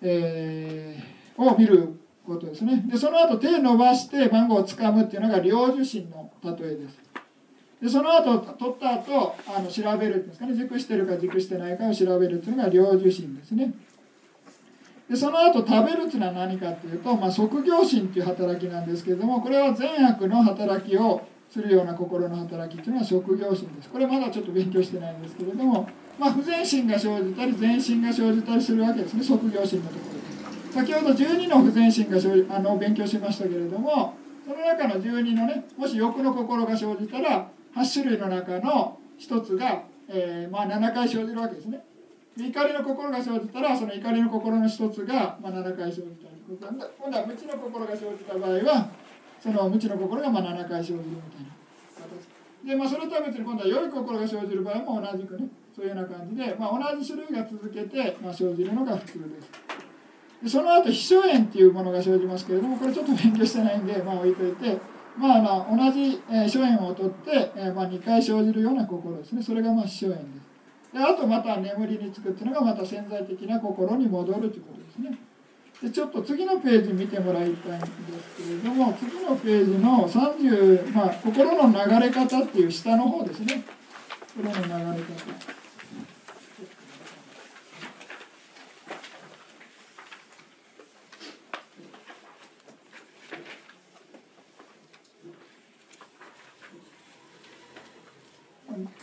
[0.04, 2.84] えー、を見ることですね。
[2.86, 7.00] でその後手を伸ばしてマンゴーをつかむっていうのが領受心の例えです。
[7.82, 10.54] でその後取った後あの調べるんですかね。
[10.54, 13.74] 熟してるか熟してないかを調べるっていうのが領受心ですね。
[15.10, 23.90] でその後食べるっていうのは何かっていうと、まあ、即業心っていう働きなんですけれどもこれは善悪の働きをするような心の働きっていうのは職業心です。
[23.90, 25.88] これまだちょっと勉強してないんですけれども、
[26.20, 30.26] まあ、不全心が生じたり全心が生じたりするわけですね職業心のところで。
[30.74, 41.84] 先ほど12の不全心が生じあの勉強しましたけれどもその中の12のねもし欲の心が生じたら8種類の中の1つが、えー、まあ、7回生じるわけですね。
[42.38, 48.90] 怒りの心が生じたらその怒りの心の1つが、まあ、7回生じたり今度は無知の心が生じた場合は
[49.40, 51.52] その無知の心がまあ7回生じるみたいな
[51.96, 59.52] 形でまあそれとは別に今度は良い心が生じる場合も同じくねそういうような感じで、まあ、同じ種類が続けて、まあ、生じるのが普通です。
[60.44, 64.78] でその後秘書縁っていうものが生じますけれどもこれちょっと勉強してないんで、まあ、置いといて
[65.18, 69.42] まあ、あの同じ、えー、諸縁を取って、えまあ、2回生じるような心ですね。
[69.42, 70.55] それがまあ秘書縁です。
[70.96, 75.18] であとまた眠りにつくっていうのがまた潜在的な心に戻るということですね。
[75.84, 77.92] でちょっと次のページ見てもらいたいんです
[78.38, 83.66] けれども次のページの30、まあ、心の流れ方っていう下の方ですね。
[84.38, 85.56] 心の流れ方。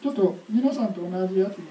[0.02, 1.62] ちょっと皆さんと同じやつで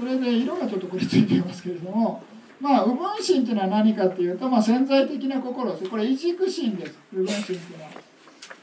[0.00, 2.22] すそれで色がちょっとこれついていますけれども
[2.60, 5.88] まあ、右分心っていうのは何かっていうと、まあ、潜在的な心です。
[5.88, 6.98] これ、異軸心です。
[7.10, 7.90] 右分心っていうのは。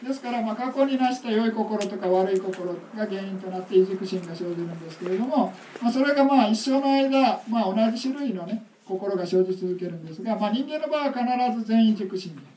[0.08, 12.57] ですから、まあ、過去に成した良い心とか悪い心が原因となって異軸心が生じるんですけれども、まあ、それがまあ一生の間、まあ、同じ種類のね心が生じ続けるんですが、まあ、人間の場合は必ず全異軸心です。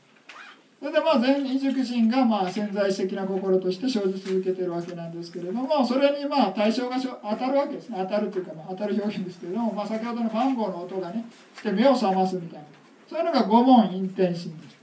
[0.81, 11.23] それでまあ全異熟人がまあ潜在的な心として生じ続けてるわけなんですけれどもそれにまあ対象が当たるわけですね当たるというかまあ当たる表現ですけれども、まあ、先ほどのマンゴーの音がね
[11.55, 12.65] して目を覚ますみたいな
[13.07, 14.77] そういうのが五問陰天心です。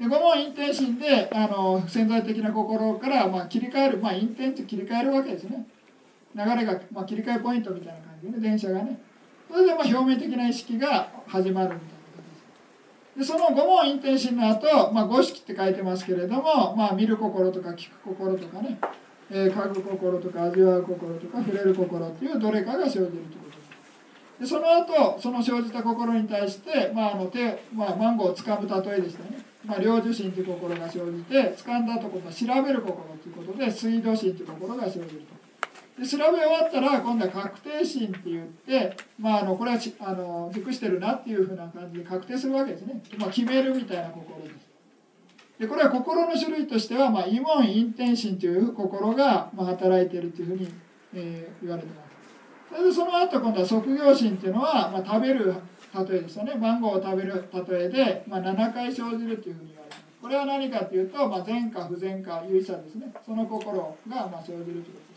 [0.00, 5.64] で五問陰天心であの潜在的な心からまあ切り替える、まあ、陰天って切り替えるわけですね
[6.34, 9.00] 流れが、まあ、切り替えポイントみたいな感じでね電車がね
[9.48, 11.97] それでまあ表面的な意識が始まるみたいな。
[13.18, 18.78] でその五問陰天心の後、まあ、五色って書いてますけれども、まあ、見る心とか聞く心とかね、
[19.28, 35.37] えー、嗅ぐ心とか味わう心とか触れる心っていうどれかが生じるということですでその後その生じた心に対して、まああの手まあ、マンゴーをつかむ例えでしたね、まあ、領受心という心が生じて掴んだところ調べる心ということで水道心という心が生じると。
[35.98, 44.68] で調べ終わったら今度は確定心って言って、まあ、あのこれはあの熟してるなっていうふうな感じで確定するわけですね、まあ、決めるみたいな心です。
[45.58, 50.72] でこれは心の種類としては、まあ、異門陰天心という心が、まあ、働いているというふうに、
[51.14, 52.08] えー、言われてます。
[52.70, 55.52] それでその後今度は即業心っていうのは、まあ、食べる
[56.08, 56.54] 例えですよね。
[56.54, 60.04] マンゴーを食べる例えで、まあ、7回生じるというふうに言われてます。
[60.22, 63.12] これは何かというと、まあ、前科不前科有意差ですね。
[63.26, 65.07] その心がまあ生じるということ。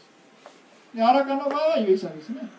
[0.94, 2.50] で荒川の場合は有意差ですね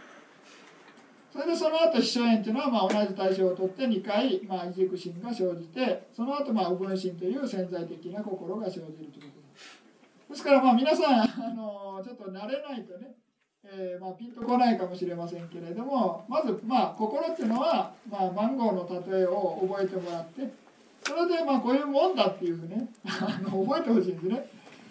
[1.33, 9.83] それでその後秘書縁っていうのはまあ同じ対象を取って2回まあ異軸心が生じてその後まあ右分心という潜在的な心が生じるということです
[10.30, 13.14] ですからまあ皆さんあのちょっと慣れないとね、
[13.64, 20.53] えーまあ、ピンとこないかもしれませんけれどもまずまあ心っていうのは、まあ、マンゴーの例えを覚えてもらって
[21.03, 24.49] それでまあこういうもんだっていうふうにね覚えてほしいんですね。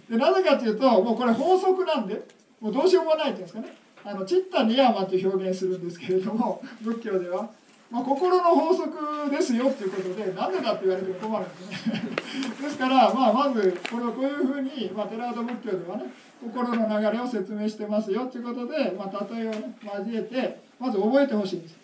[0.10, 2.22] でなぜかというともうこれ法則なんで
[2.62, 3.76] もうどうしようもないっていうんですかね。
[4.04, 7.50] あのチッタニヤマと表現するんですけれども 仏教では。
[7.90, 12.02] まあ、心の法則ですよっていうことで何でかって言われても困るんですね。
[12.64, 16.06] ですから、まあ、まずこれをこういうふうに、まあ、テラード仏教ではね
[16.42, 21.76] 心の流れを説明してますよっていうことで、まあ、例えを、ね、交えてまず覚えてほしいんです。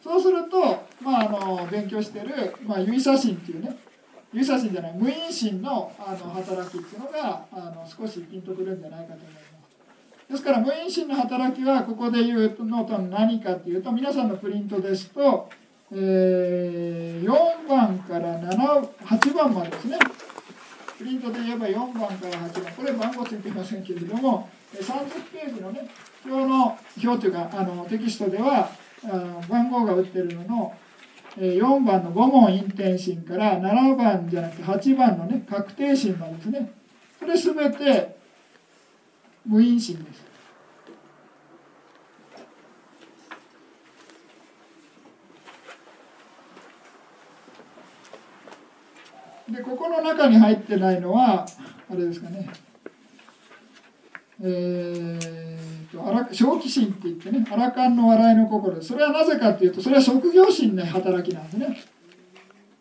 [0.00, 3.76] そうすると、まあ、あの勉強してる、まあ、ユイサシンっていうね
[4.32, 9.45] ユイサシンじゃない無因心のあの働きっていうのがあの少しピンとくるんじゃないかと思います。
[10.30, 15.48] ですから無因心の働きはここで言うノートの何かっていうと皆さんのプリントですと、
[15.92, 19.98] えー、4番から7 8番までですね。
[20.98, 22.72] プリントで言えば4番から8番。
[22.72, 24.84] これ番号ついていませんけれども30
[25.32, 25.88] ページのね
[26.24, 28.70] 表の表というかあのテキストでは
[29.48, 30.74] 番号が打ってるのの
[31.36, 36.72] 4番の5問インテンシンから7番じゃなくて8番のね確定心までですね。
[37.20, 38.16] これ全て
[39.46, 40.26] 無因心です。
[49.50, 51.46] でここの中に入ってないのは
[51.88, 52.48] あれですかね
[54.42, 61.80] えーと、と正気心って言ってね、アラカンの笑いの心それはなぜかっていうと、それは職業心の働きなんですね。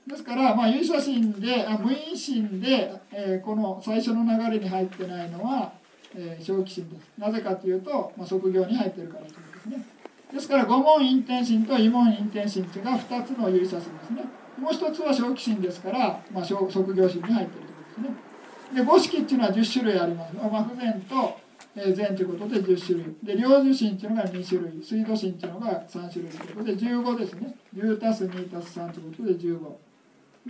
[0.06, 5.72] ですから、まあ、有者心で、あ無因心で、えー、この最初の流れに入ってないのは、
[6.16, 7.12] えー、正気心です。
[7.18, 9.86] なぜかというと、まあ、職業に入ってるからということですね。
[10.34, 14.24] ですから、五問陰天心と異問陰天心というのが2つの有者心ですね。
[14.60, 18.36] もう一つは正気心ですから、まあ、職業心に入っているということですね。
[18.74, 20.34] で五式っていうのは10種類あります。
[20.36, 21.46] まあ、不全と
[21.76, 29.60] 善ということで10種類で領受心っていうのが2種類水道心っていうのが3種類ということで15ですね10たす2たす3ということで15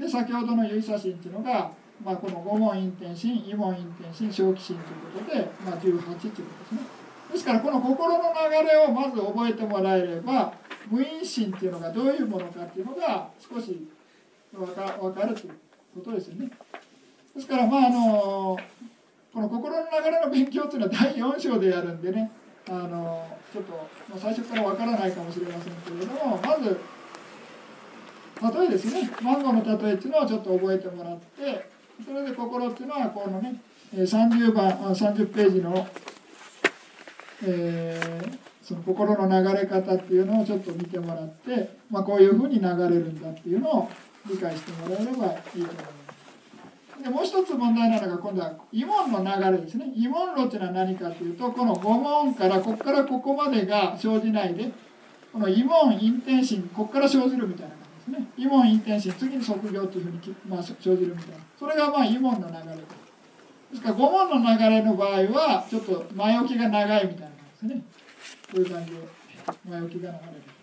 [0.01, 1.71] で先ほどの結差心っていうのが、
[2.03, 4.81] まあ、この五問陰天心異問陰天心正気心と
[5.19, 7.05] いうことで、まあ、18ということですね。
[7.31, 10.53] ですからこの心の流れをまず覚えてもらえれば
[10.89, 13.87] 無因心っていうのがどういうものかっていうのが少し
[14.53, 15.53] 分か分かるという
[15.95, 16.49] ことですよね。
[17.35, 18.57] ですからまああの
[19.33, 22.31] この心の流れの勉強っていうのは第4章でやるんでね
[22.69, 23.87] あのちょっと、
[24.17, 26.79] 最初からわからないかもしれませんけれどもまず
[28.59, 29.09] 例えですね。
[29.21, 31.69] マンゴーの例えっていうのをちょっと覚えてもらって
[32.03, 33.55] それで心っていうのはこのね
[33.93, 35.87] 30番30ページの、
[37.45, 43.89] えー、その心の流れ方っていうのをちょっと見てもらって、まあ、こういうふうに流れるんだっていうのを
[44.29, 46.05] 理解してもらえればいいと思います。
[47.03, 54.71] でもう一つ問題なのが今度は慰問の流れですね慰問論っていうのは何かというとこの5問からここからここまでが生じないで
[55.31, 57.75] この慰問陰天心ここから生じるみたいな
[58.11, 58.27] ですね。
[58.37, 67.83] 慰問陰天心次に即業というふうに、まあ、生じるみたいなそれがまあ慰問の流れですから5問の流れの場合はちょっと前置きが長いみたいな感じですね
[68.51, 68.97] こういう感じで
[69.69, 70.55] 前置きが流れる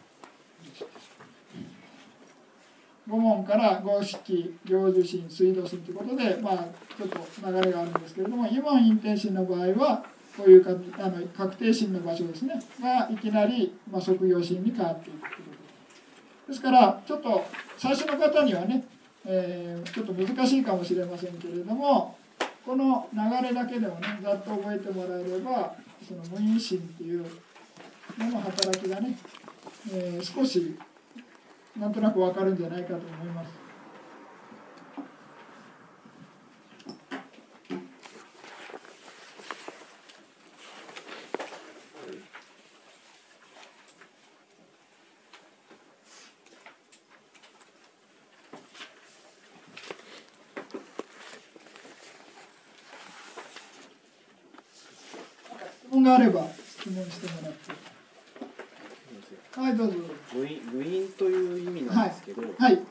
[3.08, 6.56] 5問から五式領受心水道心ということで、まあ、
[6.96, 10.04] ちょっと流れがあるんですけれども4問陰天心の場合は
[10.36, 12.54] こういうかあの確定心の場所ですね。
[12.80, 15.26] がいきなり、まあ、即業心に変わっていくと。
[15.42, 15.51] いう
[16.48, 17.44] ですからちょっと
[17.78, 18.84] 最初の方にはね、
[19.24, 22.16] えー、ちょっと難しいかもしれませんけれども
[22.64, 25.74] この流れだけでもねざっと覚えてもらえれば
[26.06, 27.24] その無因心っていう
[28.18, 29.16] のの働きがね、
[29.92, 30.76] えー、少し
[31.78, 33.62] なんとなくわかるんじゃないかと思います。
[55.92, 56.46] 質問があれば
[56.80, 57.72] 質問してもらって。
[59.60, 59.94] はいどうぞ。
[60.34, 62.82] 部員部員という意味なんですけど、はい、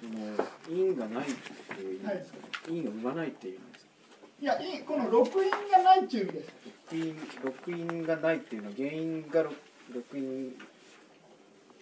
[0.00, 3.90] その因がないっていう意味ですか、ね、はい、因を生まないっていう意味ですか
[4.40, 6.52] いや因この録音がないっていう意味です。
[7.42, 10.52] 録音録音がないっていうのは原因が録音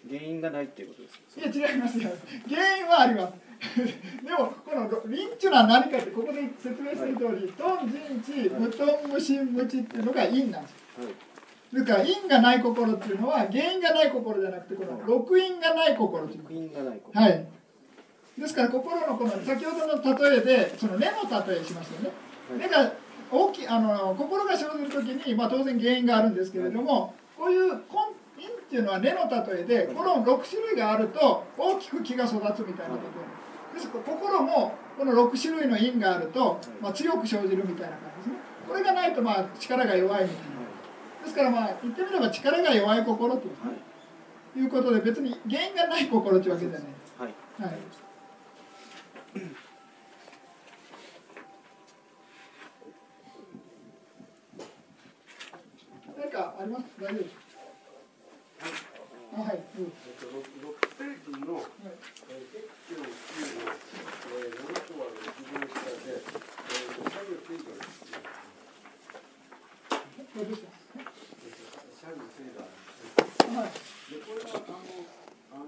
[0.08, 1.08] 原因がないっていうことで
[1.50, 2.10] すいや違いますよ。
[2.48, 3.46] 原因はあります。
[4.22, 11.25] でもこのリンチュは何かってここで説明する通り、はい、トンジンチ無トン無心無知っていうのが因なんですよ、はい
[11.70, 17.20] それから因がない心っていうのは原因がない心じゃなくてこの録因がない心という因がない心。
[17.20, 17.46] はい。
[18.38, 21.12] ですから心のこの先ほどの例えでその根の
[21.46, 22.12] 例えしましたよ
[22.58, 22.92] ね、はい、
[23.32, 27.78] 大きいあの心が生ずる時に、まあ、当然原因があるんですけれども、こういう根
[28.38, 33.74] 因っていうのは根の例えでこの6種類があると大きく木が育つみたいなこと。
[33.74, 38.34] ですから心もこの6種類の因があると、まあ、強く生じるみたいな感じですね。
[38.68, 40.55] これがないとまあ力が弱いみたいな
[41.26, 43.48] ですからまあ言ってみれば力が弱い心と
[44.56, 46.82] いうことで別に原因がない心というわけじゃない。
[47.18, 47.34] はい。
[47.62, 47.78] はい。
[56.16, 56.84] 何かあります？
[57.00, 57.34] 大丈夫です。
[59.36, 59.84] あはい、うん。
[59.84, 59.90] 6
[60.96, 63.68] ページの、えー、X の9の、
[64.30, 67.96] えー、7とはの一番下で、えー、作業制度です。
[70.36, 70.68] どうでした
[71.96, 72.68] 作業制度で
[73.32, 73.56] すね。
[73.56, 73.68] はい
[74.06, 74.78] で、これは、あの、
[75.50, 75.64] あの、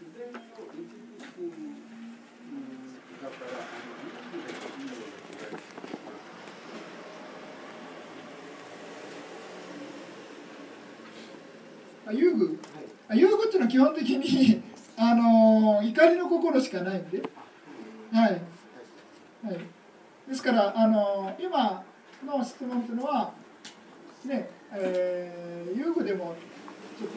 [0.00, 0.38] 自然の
[0.70, 1.74] 一時金うん
[3.20, 5.70] だから、あの、一時でいいような気がします。
[12.06, 12.58] あ遊具
[13.08, 14.62] あ遊具っていうのは基本的に
[14.96, 17.22] あの怒りの心しかないんで。
[18.12, 19.58] はい、はい、
[20.28, 21.82] ですからあの今
[22.24, 23.32] の質問っていうのは
[24.24, 26.34] ねえー遊具でも
[26.98, 27.16] ちょっと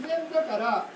[0.00, 0.88] 不全だから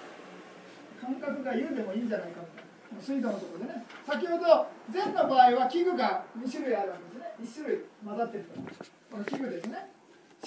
[1.00, 2.64] 感覚が有でもいいんじゃないかみたい
[2.96, 3.84] な水道のところでね。
[4.06, 7.64] 先ほど禅の場合は器具が2種類あるわけですね。
[7.64, 8.62] 1種類混ざってるから
[9.10, 9.97] この器具ですね。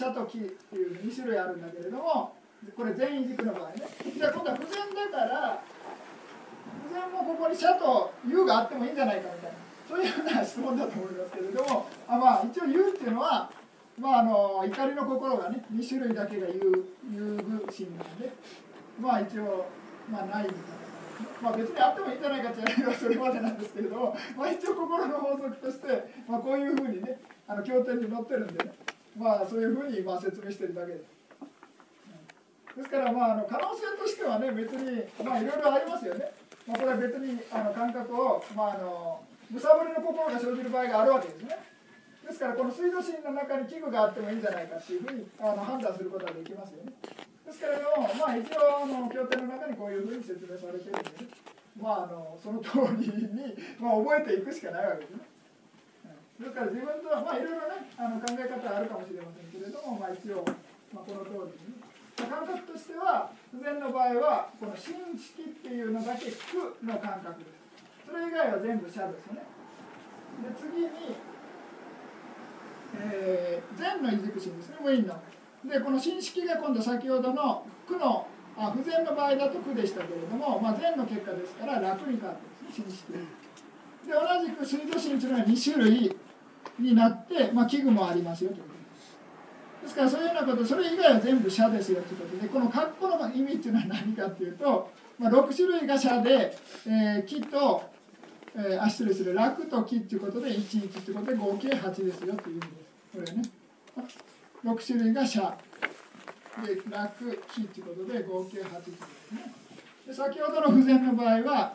[0.01, 2.33] 社と木っていう2種類あるんだけれども
[2.75, 3.85] これ全員軸の場合ね。
[4.17, 5.63] じゃあ今度は不全だから
[6.89, 9.61] 不全もここに社と有があってもいいんじゃないかみたいな。
[9.87, 13.51] そういうような質問だと思いますけれどもあまあ一応有っていうのは
[13.99, 18.31] まああの怒りの心がね2種類だけが有有具心なんで
[19.01, 19.65] まあ一応
[20.09, 20.81] まあないみたいな。
[21.41, 25.87] まあ別にあってもいいんじゃないかって言われればそれまでなんですけれども、まあ、一応心の法則として、
[26.27, 28.71] まあ、こういうふうにねあの経典に載ってるんでね。
[29.17, 31.21] まあそういうふうにまあ説明してるだけです。
[32.77, 36.31] ですからまああの可能性としてはね別にまあいろいろありますよね。
[36.67, 41.59] まあ、これは別にあの感覚をまああのむさぼりの心が生じる場合があるわけですね。
[42.25, 46.93] ですからこの水道心の中に器具があってもいいんじゃないかっていうふうにあの判断することができますよね。
[47.45, 51.51] ですけれどもまあ一応あの経典の中にこういうふうに説明されてるんでね。
[51.75, 55.30] まああのその通りにまあ覚えていくしかないわけですね。
[56.41, 60.41] ですから自分とはまあいろいろねあの考え方はあるかもしれませんけれどもまあ一応、
[60.89, 61.85] まあ、この通りに、ね、
[62.17, 67.61] 感覚としては不全の場合はこの心識っていうのだけ苦の感覚です。
[68.09, 69.45] それ以外は全部シャですよね。
[70.41, 71.15] で次に、
[72.97, 74.77] えー、善の異軸心ですね。
[74.81, 75.21] ウィンの。
[75.63, 78.25] でこの心識が今度先ほどの苦の
[78.57, 86.17] あ不全の場合だと苦でしたけれども、まあ、善の結果ですから楽に変わってですね心識でで同じく水道心というのは2種類。
[86.81, 89.95] になって、まあ、器具もありますよということです。
[89.95, 96.55] からそういうようなことそれ以外は全部社ですよということでこの括弧の意味っていうのは何かっていうと、まあ、6種類が社で、
[96.85, 97.83] えー、木と、
[98.55, 102.91] えー、あ失礼する楽と木っていうことで11ということで合計8ですよという意味です。
[103.13, 103.41] これね
[104.63, 105.57] 6種類が社
[106.63, 109.61] で楽木ということで合計8ということですね。
[110.13, 111.73] 先ほどの不全の場合は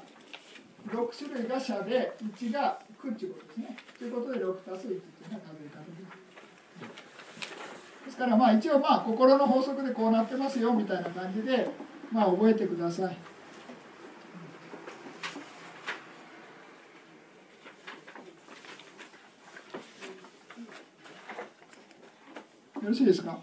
[0.88, 2.78] 6種類が社で1が
[3.10, 3.76] 9っていうことですね。
[3.98, 6.02] ということで6たす1っていうのは数え方です。
[8.06, 11.68] ですからまあ一応まあ心の法則でこうなってますよみたいな感じで
[12.12, 13.16] まあ覚えてください。
[22.82, 23.36] よろしいですか？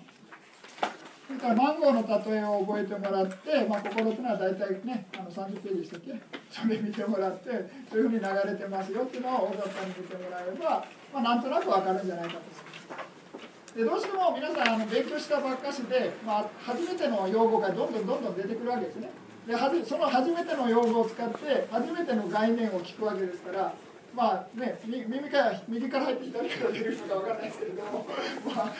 [1.27, 6.42] それからマンゴーの例えを覚えてもらって、まあ、心というのは大体ねあの30ページでしたっけ？
[6.53, 7.49] それ見てもらって
[7.89, 19.09] そういうふうに流れてますよっていうのを大雑把に見てもらえば、まあ、なんとなく分かるんじゃないかとでどうしても皆さんあの勉強したばっかしで、まあ、初めての用語がどんどんどんどん出てくるわけですね
[19.47, 23.73] でその初めての用語を使って初めての概念を聞くわけですから
[24.15, 28.05] まあね、耳から右から入って左から出るのかわからないですけれども、
[28.45, 28.73] まあ、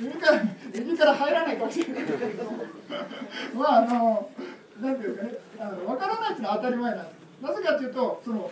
[0.00, 0.42] 耳から
[0.74, 2.64] 右から入らないかもしれないけれども、
[3.54, 4.30] まああの、
[4.80, 7.17] なんていうかね、あの分からないっていうのは当たり前なんです。
[7.40, 8.50] なぜかというと、その、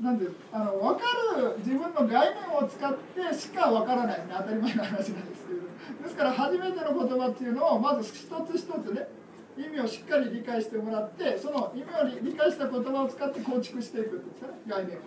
[0.00, 1.06] なんであの分か
[1.38, 9.06] る自分の概念を使ってしか分からないね当たり前の話なんですけれどですから初めての言葉っていうのをまず一つ一つね
[9.56, 15.00] 意味をしっかり理解してもらってその意味を理解した言葉を使って構築していくんですかね概念を。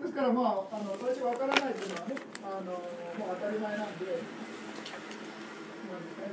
[0.00, 2.14] ですからまああの最初わからないというのはね
[2.44, 4.04] あのもう当たり前なんで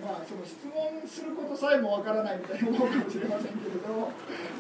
[0.02, 4.10] まあ、その質問することさえもわからないみたいに思うかもしれませんけれども、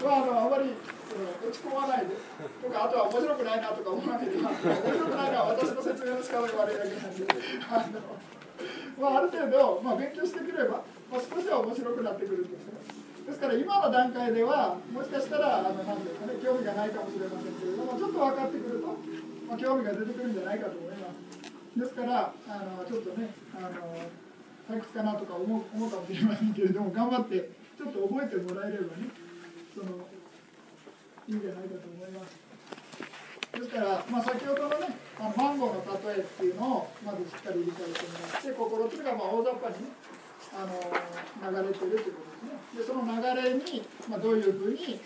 [0.03, 2.13] まあ、あのあまり落ち込まないで
[2.61, 7.25] とかあとは面白くないなとか思わないで、あ、面白くないのは私の説明の仕方が悪いだけなんで
[7.65, 8.21] あの、
[9.01, 13.01] まあ、ある程度、まあ、勉強してくれば、まあ、少しは面白くなってくるんですね。
[13.25, 18.87] ですから今の段階ではもしかしたらあのなんていうか、ね、興味がないかもしれませんけれどもちょっと分かってくると、
[19.47, 21.21] まあ、興味が出てくるんじゃないかと思います。
[21.71, 23.71] ですからあのちょっとねあの
[24.71, 29.11] 退屈かなとか思う思うかもしれませんけれども頑張ってちょっと覚えてもらえればね
[29.75, 30.07] その
[31.27, 32.39] いいんじゃないかと思います。
[33.51, 39.91] ですから、まあ、先ほどのねあのマンゴーの例えっていうのをまずしっかり理解してもらって心っていうのがまあ大雑把にね
[40.55, 42.79] あの流れてるということですね。
[42.79, 44.99] でその流れに、まあ、どういうふうに、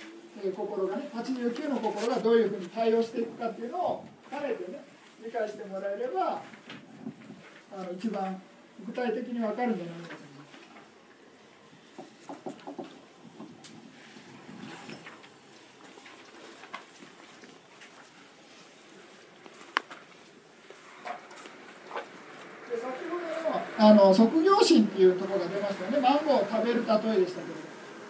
[0.43, 4.84] えー心がね89の心がどういうふうに対応していくかっていうのを兼ねてね
[5.24, 6.41] 理解してもらえれば
[7.72, 8.41] あの一番
[8.86, 10.55] 具体的に分かるんじゃないかと思います。
[22.71, 25.99] で先ほどのあの即業心っていうところが出ましたよね。
[25.99, 27.65] マンゴーを食べる例えでしたけど。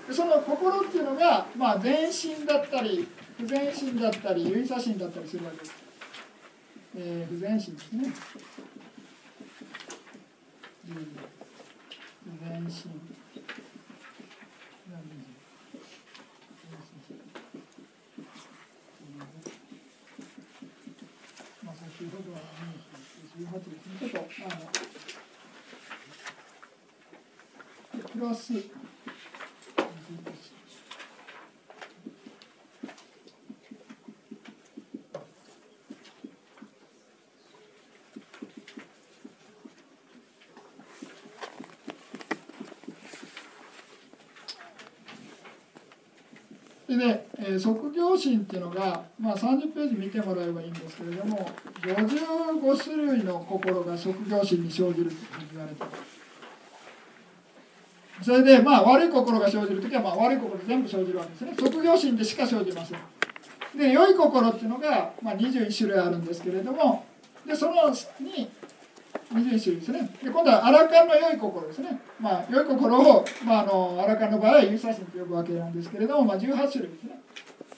[0.08, 3.08] でその心っていうのが、まあ、全身だったり
[3.38, 5.74] 不全身だったり有意差心だったりするわけです、
[6.96, 8.14] えー不全心ですね。
[10.86, 11.02] 全身
[21.64, 22.40] まあ先ほどは
[23.36, 24.48] 18ですねちょっとあ
[27.98, 28.62] のプラスで
[46.98, 51.50] ね、えー即業心っていうのが、まあ、30ページ見てもらえばいいんですけれども
[51.82, 55.16] 55種類の心が即業心に生じると
[55.52, 56.16] 言われてます。
[58.22, 61.54] それでまあ悪い心が生じる時はまあ悪い心全部生じるわけですね。
[61.60, 63.00] 即業心でしか生じません。
[63.78, 67.06] で良い心っていうのが、まあ、21種類あるんですけれども
[67.46, 68.50] でそのに
[69.34, 77.22] 21種ですねで今度はアラカンの良い心ですねまあ良い心を、まあ、あのアラカンの場合は有差心と呼ぶわけなんですけれども、まあ、18種類ですね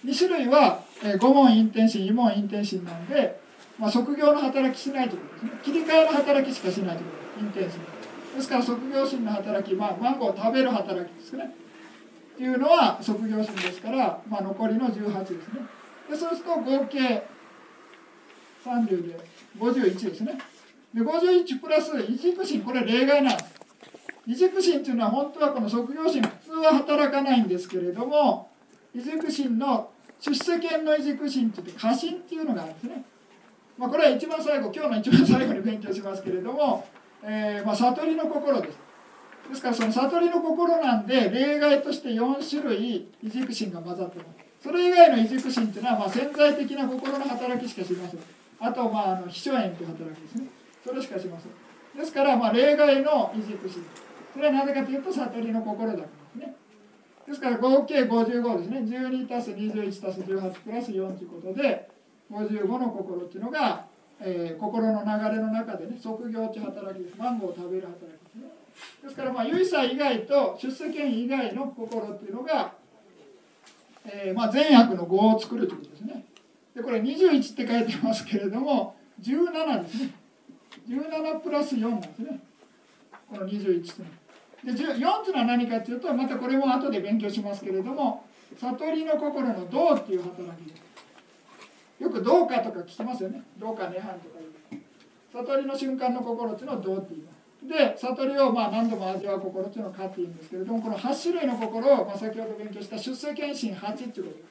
[0.06, 3.40] 2種類は、えー、5問陰転心2問陰転心なんで、
[3.80, 7.18] まあ、即業の働きしないということですね切り替えの働きしかしないというこ
[7.54, 7.98] とです陰転心
[8.36, 15.42] ですから即業心の働き、まあ、マンゴーを食べる働きですねっていうのは即業心ですから、まあ、残りの18ですね
[16.10, 17.24] でそうすると合計
[18.64, 19.20] 30で
[19.60, 20.38] 51ですね
[20.94, 23.58] で51プラス異軸心これ例外なんです。
[24.28, 28.50] 異軸心っていうのは本当はこの即業心普通は働かないんですけれども
[28.94, 33.06] 異軸心の出世権の異軸心って言って過信っていうのがあるんですね、
[33.78, 36.86] まあ、これは一番最後今日の一番最後に勉強しますけれども、
[37.24, 38.78] えーまあ、悟りの心です。
[39.50, 44.30] ですからその悟りの心なんで例外として4種類異軸心が混ざってます。
[44.62, 48.20] それ以外の異軸心っていうのはま潜在的な心の働きしかしません。
[48.60, 50.48] あとまああの秘書縁という働きですね。
[50.88, 51.52] それしかしません。
[52.00, 53.84] ですからまあ例外の異軸心
[54.34, 56.56] それはなぜかというと悟りの心だからですね。
[57.28, 58.80] ですから合計55ですね。
[58.80, 61.90] 12たす21たす18プラス4ということで
[62.32, 63.86] 55の心っていうのが、
[64.20, 67.18] えー心の流れの中でね即業という働きです。
[67.18, 68.44] マンゴーを食べる働きですね。
[69.04, 72.74] ですからまあ唯差以外と出世権以外の心っていうのが、
[74.06, 76.24] えーまあ、善悪の業を作るということですね。
[76.76, 80.27] でこれ21って書いてますけれども17ですね。
[80.88, 82.40] 17プラス4なんですね。
[83.30, 83.88] この21っていうのは
[84.64, 88.26] で4っていうのは何かっていうとまたこれも後で勉強しますけれども
[88.60, 90.88] 悟りの心の道っていう働きで。
[92.00, 93.42] よく道家とか聞きますよね。
[93.58, 94.82] 道家涅槃とかいう。
[95.34, 104.38] 悟りの瞬間の心っていうのを道って言いますで悟りをまあ何度も味わう心っていうのを「か」って言うんですけれどもこの8種類の心をまあ先ほど勉強した出世検診8っていうこと。
[104.38, 104.48] です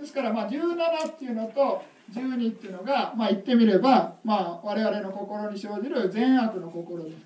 [0.00, 1.82] ですからまあ17っていうのと
[2.12, 7.04] 12っていうのがまあ言ってみればまあ我々の心に生じる善悪の心。
[7.04, 7.16] です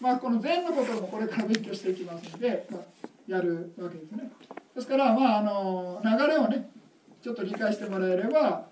[0.00, 2.80] まあこの善の心もこれから勉強していきますので、まあ、
[3.26, 4.30] やるわけですね。
[4.74, 6.70] ですからまああの流れをね
[7.22, 8.64] ちょっと理解してもらえれば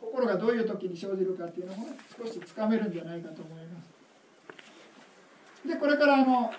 [0.00, 5.68] 心がどういう時に生じるかっていうのもね少しつかめるんじゃないかと思います。
[5.68, 6.50] でこれからあの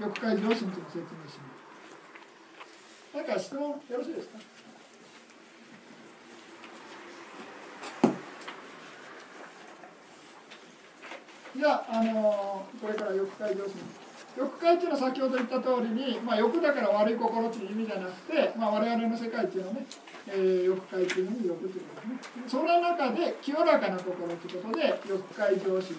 [0.00, 1.38] 欲界上心というのを説明します。
[3.14, 4.38] 何か質問よろしいですか？
[11.58, 13.74] じゃあ、のこれから欲界上心
[14.36, 19.86] 欲界っていうのは先ほど言った通りに、まあ、欲だから悪い心っていう意味じゃなくて、まあ、我々の世界っていうのはね、
[20.28, 22.42] えー、欲界っていうのに欲っていうことですね。
[22.46, 25.96] その中で清らかな心ということで欲界上心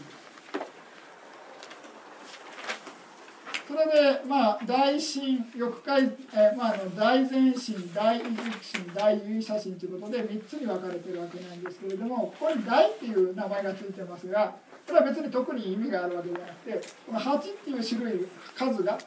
[3.67, 6.03] それでまあ大心欲界、
[6.33, 14.55] えーまあ、の大前心大異軸心大唯写心ということで3つに分かれてるわけなんですけれどもここに大っていう名前がついてますが
[14.89, 18.27] これは別に特に意味があるわけじゃなくてこの8っていう種類
[18.57, 18.97] 数が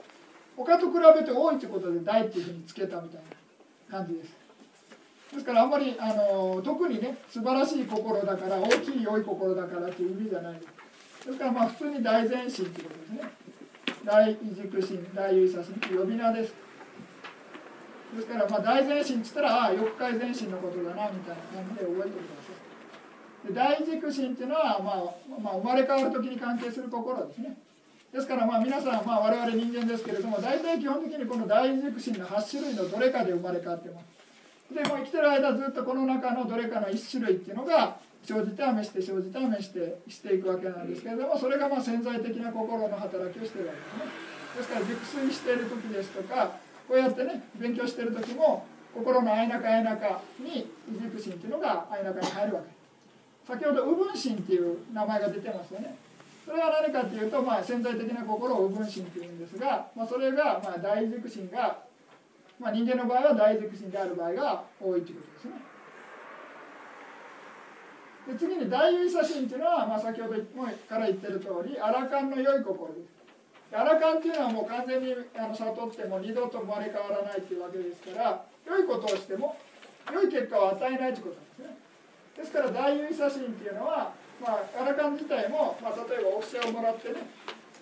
[0.57, 3.21] 他と比べて多いということで大っていうふうにつけたみたい
[3.91, 4.43] な感じです。
[5.33, 10.61] ですからあんまりあの特にね素晴らしい心だから大きい良い心だからっていう意味じゃない。
[10.61, 13.23] ですからまあ普通に大前進ってことですね。
[14.05, 16.55] 大異軸心大優写心って呼び名です。
[18.15, 22.72] ですからまあ大前進っつったらああ欲界前進のことだなみたいな感じで覚えておいてください。
[23.51, 27.57] 大軸心っていうのは、まあ、まあ生まれ変わる時に関係する心ですね。
[28.13, 34.75] ですからまあ皆さん、まあ、我々人間ですけれども大体基本的にこの大軸心の8種類のどれかで生まれ変わってます。
[34.75, 44.33] でも生きてる間ずっとこの中のどれかの1種類っていうのが生じて試して生じて試してしていくわけなんですけれどもそれがまあ潜在的な心の働きをしてるわけですね。
[44.57, 46.53] ですから熟睡している時ですとか
[46.87, 52.69] こうやってね勉強してる時も心の相中相中に軸心っていうのが相中に入るわけ。
[52.69, 52.82] です
[53.47, 55.97] 先ほど右分心っていう名前が出てますよね。
[56.45, 61.79] それは何かっていうと、まあ、潜在的な心を右分心っていうんですが、まあ、それがまあ大軸心が、
[62.59, 65.73] まあ、人間の場合は大軸心である場合が多いということですね。
[68.27, 70.35] で次に大優写心っていうのは、まあ、先ほど
[70.89, 73.23] から言ってる通りアラカンの良い心です。
[73.75, 79.57] アラカンっていうのはもう完全にあの悟っても二度と生まれ変わらないっていうわけですから良いことをしても
[80.13, 81.82] 良い結果を与えないということなんですね。
[82.37, 87.27] ですから大優写心っていうのは、まあ、アラカン自体も、まあ、例えばお布施をもらってね、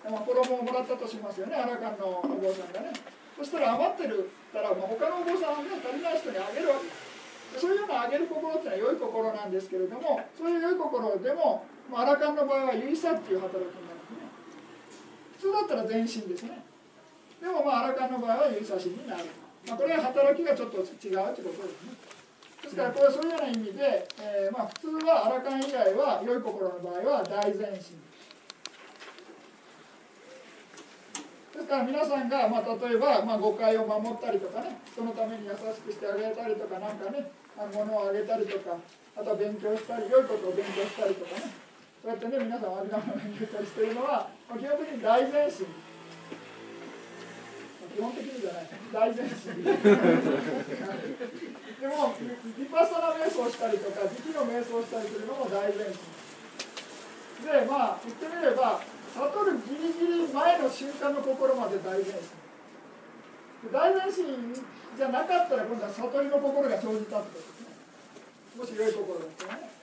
[0.03, 2.93] まあ、衣をもらったとしますよねアラカンのお坊さんがね。
[3.37, 6.85] そしたら余ってるたら、まあ、他のお坊さんはね足りない人にあげるわけ。
[6.85, 14.31] ですそういうのをあげる心っていうのは良い心なんですけれどもそういう良い心でも、まあ、アラカンの場合は唯差っていう働きになるんですね。
[15.35, 16.63] 普通だったら全身ですね。
[17.41, 19.25] でもまあアラカンの場合は唯差心になる、
[19.67, 22.10] まあ、これは働きがちょっと違うということですね。
[22.71, 27.99] ですからこれはそういうような意味で、えー、まあ普通はアラカン以外は良い心の場合は大前進。
[31.51, 38.77] ですから皆さんが、まあ、例えば、まあ、誤解を守ったりとかねそのために優しくしてあげたりとかなんかね物をあげたりとか
[39.17, 41.51] あとは勉強したり良いことを勉強したりとかね
[42.01, 45.67] そうやってね皆さんありがとう勉強したりしてるのは、まあ、基本的に大前進。
[47.91, 48.71] 基本的にじゃない。
[48.93, 49.51] 大前進。
[51.81, 55.97] でもリパサナ瞑想したりとか時期の瞑想したりするのも大前進。
[57.41, 58.77] でまあ言ってみれば
[59.17, 62.37] 悟るギリギリ前の瞬間の心まで大前進
[63.73, 67.73] 大前進じゃなかったら今度は悟りの心が生じたってことですね
[68.53, 69.73] もし良い心ですよね。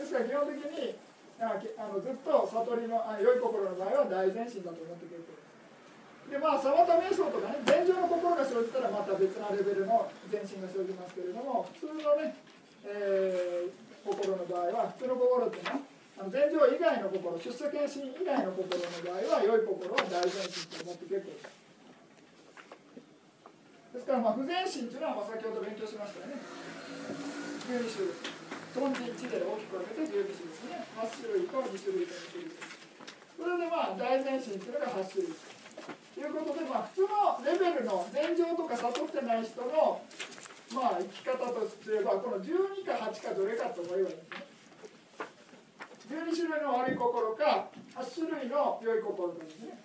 [0.00, 0.96] ですから基本的に
[1.36, 1.52] あ
[1.92, 5.41] のずっと悟りのあ良い心の場合は大前進だと思ってくれてる
[6.30, 12.34] でまあサマタ瞑想とかね禅情の心が生じたらまた別なレベルの前進が生じますけれども普通のね、
[12.86, 15.82] えー、心の場合は普通の心ってね
[16.18, 21.62] あの禅情以外の心出世検診以外の心の場合は良い心は大前進と思って結構です
[23.92, 26.40] ですから、まあ、不全心というのは、まあ、先ほど勉強しましたよね。
[27.68, 28.16] 12種類。
[28.72, 30.80] トンジ1で大きく分けて12種ですね。
[30.96, 32.56] 8種類と2種類と2種類。
[33.36, 35.36] それで、まあ、大前進というのが8種類。
[36.20, 40.02] いうことで、まあ、普通のレベルの禅情とか悟ってない人の、
[40.74, 44.52] まあ、生き方とすれば、この12か8かどれかと思えばいいんですね。
[46.12, 49.80] 12種類の悪い心か、8種類の良い心ですね。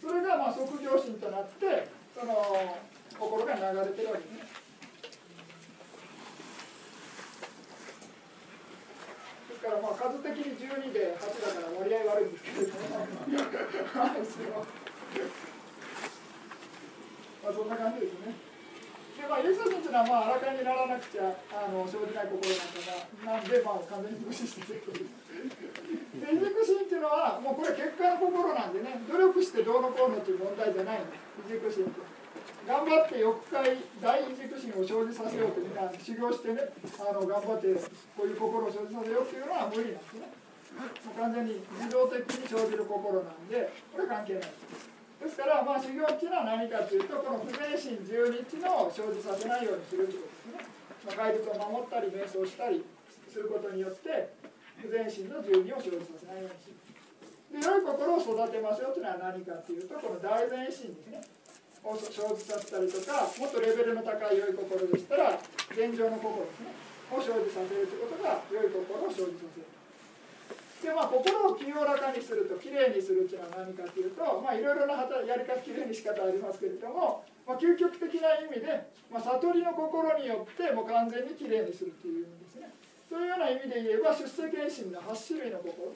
[0.00, 2.78] それが、まあ、即行心となって、その、
[3.18, 4.46] 心が流れてるわけですね。
[9.48, 13.06] ですからまあ数的に12で8だから割合悪いんですけども
[17.52, 18.32] あそんな感じですね。
[19.12, 25.22] でまあ、ユーザーというのはまああらかにならなくちゃあの生じない心なんだななんでまあ完全に無視してということです。
[26.16, 32.00] で、異軸心っていうのはもうこれ結果の心なんでね努力してどうのこうのという問題じゃないんです異軸心って。
[32.66, 36.62] 頑張って欲界大異軸心を生じさせようとみんな修行してね
[36.98, 37.74] あの頑張って
[38.16, 40.30] こういう心を生じさせようっていうのは無理なんですね
[40.78, 44.48] もう完全に自動的に生じる心なんでこれ関係ないで
[44.78, 44.91] す
[45.22, 48.10] ですからまあ修行っていうのは何かというとこの不全心十
[48.42, 50.66] 日の生じさせないようにするということですね、
[51.06, 52.82] まあ、戒律を守ったり瞑想したり
[53.30, 54.34] することによって
[54.82, 56.82] 不全心の十二を生じさせないようにする。
[57.52, 61.22] で良い心を育てますよというのは何かっていうとこの大前進ですね。
[61.84, 65.38] を生じさせたりとかもっとレベルの高い良い心でしたら
[65.70, 66.74] 現状の心ですね。
[67.12, 69.81] を生じさせるということが良い心を生じさせる。
[70.82, 82.74] でまあ心を清らかにするときれいにするというのは何かというとまあいろいろな働やり方きれいに仕方ありますけれども、まあ、究極的な意味で、まあ、悟りの心によってもう完全にきれいにするという意味ですね。
[83.06, 85.94] そういうような意味で言えば出世検診の8種類の心。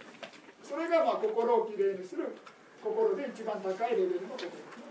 [0.62, 2.30] それがまあ心をきれいにする
[2.82, 4.86] 心で一番高いレベルの心ですね。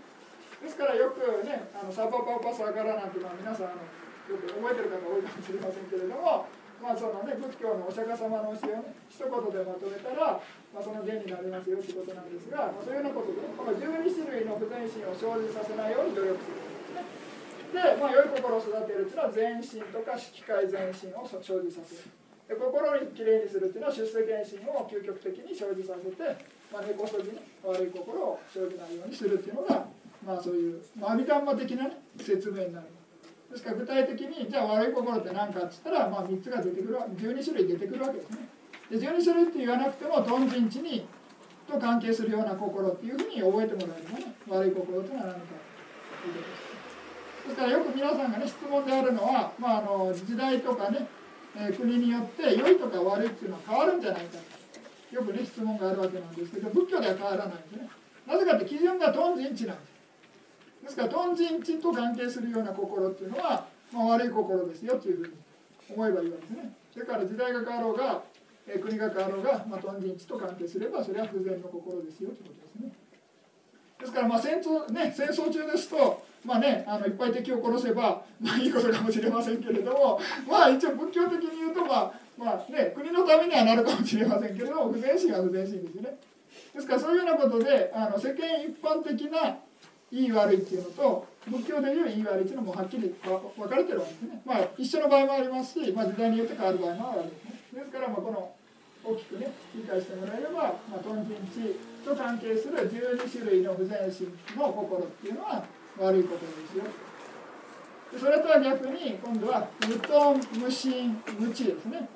[0.60, 3.84] ですからよくねあのサバパパサガラなんてまあ皆さんあの
[4.28, 6.48] よく覚えてる方多いかもしれませんけれども
[6.82, 10.38] まあそのね、仏教のお釈迦様の教えをね、一言でまとめたら、
[10.72, 17.26] まあ、その原になりますよということなんですが、まあ、そういうようなことで、この12種類の不全心を生じさせないように努力するんですね。
[17.72, 22.26] で、まあ、良い心を育てるというのは全身とか機械全身を生じさせる。
[22.46, 26.22] で心にきれいにするというのは出世検診を究極的に生じさせて、
[26.70, 29.86] まあ、根こそぎ、ね、悪い心を生じないようにするというのが、
[30.24, 32.86] まあ、そういう、まあ、阿弥陀的な、ね、説明になる。
[33.56, 38.48] ですから具体的にじゃあ悪い心って何かっつったら、まあ、3つが出てくる12種類出てくるわけですね。
[38.90, 41.08] で12種類って言わなくても貪心地に
[41.66, 44.34] と関係するような心っていうふうに覚えてもらえればね。
[44.46, 45.40] 悪い心ってのは何か。
[46.20, 51.06] ということですですからよく皆さんがね質問であるのは、まあ、あの時代とかね、
[51.56, 54.38] えー、国によって良いとか悪いっていうのは変わるんじゃないか
[55.12, 57.88] よくね質問があるわけなんですけど仏教では変わらないんですね。
[58.26, 59.95] なぜかって基準が貪心地なんです。
[60.86, 65.32] ですから貪心地と関係するような心っていうのは、まあ、悪い心ですよというふうに
[65.90, 66.72] 思えばいいわけですね。
[66.92, 68.22] それから時代が変わろうが、
[68.68, 72.92] え国が変わろうが、まあ、貪心地と関係すればそれは不全の心ですよということですね。
[73.98, 86.18] ですからまあ戦争,、ね、戦争中ですと、まあね、あのいっぱい敵を殺せば、 まあ、いいことかもしれませんけれども、まあ、一応仏教的に言うと、まあまあね、国のためにはなるかもしれませんけれども不全心は不全心ですよね。
[86.74, 89.58] ですからそういうようなことであの世間一般的な
[90.12, 94.40] いい悪いっていうのと仏教でいういい悪いっていうのもはっきり分かれてるわけですね。
[94.44, 97.80] まあ一緒の場合もありますし、まあ、時代によって変わる場合もあるわけですね。
[97.80, 98.52] ですからまあこの
[99.04, 104.26] 大きくね理解してもらえれば、まあ、トンチンチと関係する12種類の不全心
[104.56, 105.64] の心っていうのは
[105.98, 106.84] 悪い心ですよ。
[108.12, 112.08] でそれとは逆に今度は無頓無心無知ですね。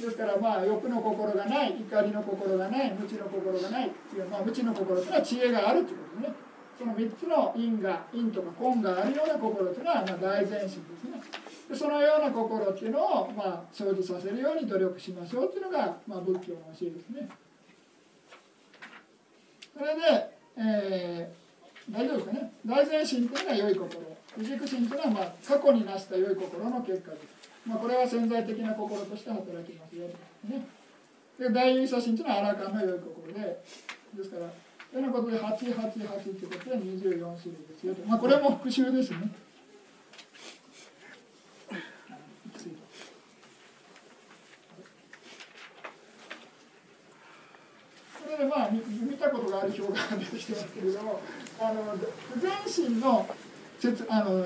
[0.00, 6.49] ですからまあ欲の心がない怒りの心がない無知の心がないっていう、まあ、無知の心というのは知恵があるということですね。
[6.80, 11.20] その3つの因が因とか根があるような心というのは、ま、大前進ですね。
[11.68, 17.28] でそのような心っていうのを、まあ、生じさせるように努力しましょうというのが、まあ、仏教の教えですね。
[19.76, 20.00] それで、
[20.56, 22.52] えー、大丈夫ですかね。
[22.64, 24.16] 大前進というのは良い心。
[24.38, 27.26] 不軸心というのは、まあ、過去に成した良い心の結果です、
[27.66, 30.06] まあ、これは潜在的な心として働きますよ、
[30.48, 30.66] ね、
[31.38, 33.62] で大優差心というのは荒川の良い心で
[34.14, 34.46] ですから
[34.92, 38.04] ということで888ということで24種類ですよと。
[38.08, 39.30] まあこれも復習ですね。
[48.18, 51.20] それでまあ見たことがある表が出てきてますけれども、
[51.60, 51.96] あの
[52.34, 53.28] 不全心の
[53.78, 54.44] 説あの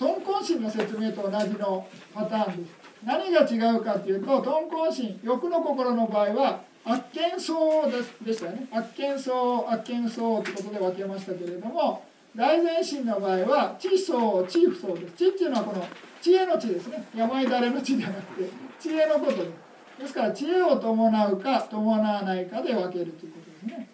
[0.00, 2.74] 鈍行心の説明と同じのパターンです。
[3.04, 7.90] 何が違うかというと鈍行心欲の心の場合は悪見層
[8.24, 8.66] でしたよね。
[8.70, 12.04] 悪見層悪見層ということで分けましたけれども
[12.36, 15.14] 大前進の場合は知層知不層です。
[15.14, 15.86] 知っていうのはこの
[16.20, 17.04] 知恵の知ですね。
[17.14, 19.64] 病誰の知ではなくて知恵のことです。
[20.00, 23.88] ですから知恵を伴うか伴わないかで分けるということですね。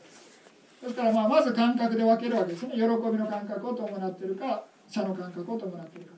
[0.83, 2.75] ですからまあまず感覚で分けるわけですね。
[2.75, 6.13] 喜びの感覚を伴ってるか社の感覚を伴ってるか。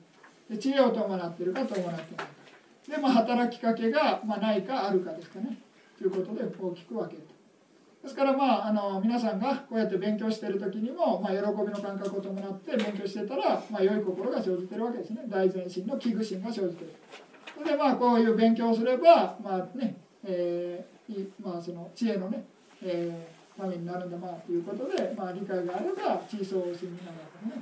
[0.49, 2.27] で知恵を伴ってるか伴っていないか。
[2.89, 5.57] でまあ働きかけが、まあ、ないかあるかですかね。
[5.97, 7.21] ということで大きく分ける。
[8.03, 16.93] ですからまああの皆さんがこうやって勉強している時にも、まあ、喜びの感覚を伴って勉強してたら、まあ、良い心が生じてるわけですね大前進の危惧心が生じてる。
[17.55, 22.43] それでまあこういう勉強をすればまあね、えー、まあその知恵のね、
[22.81, 27.61] えー、ためになるんだまあということで、まあ、理解があれば地層心になるわけね。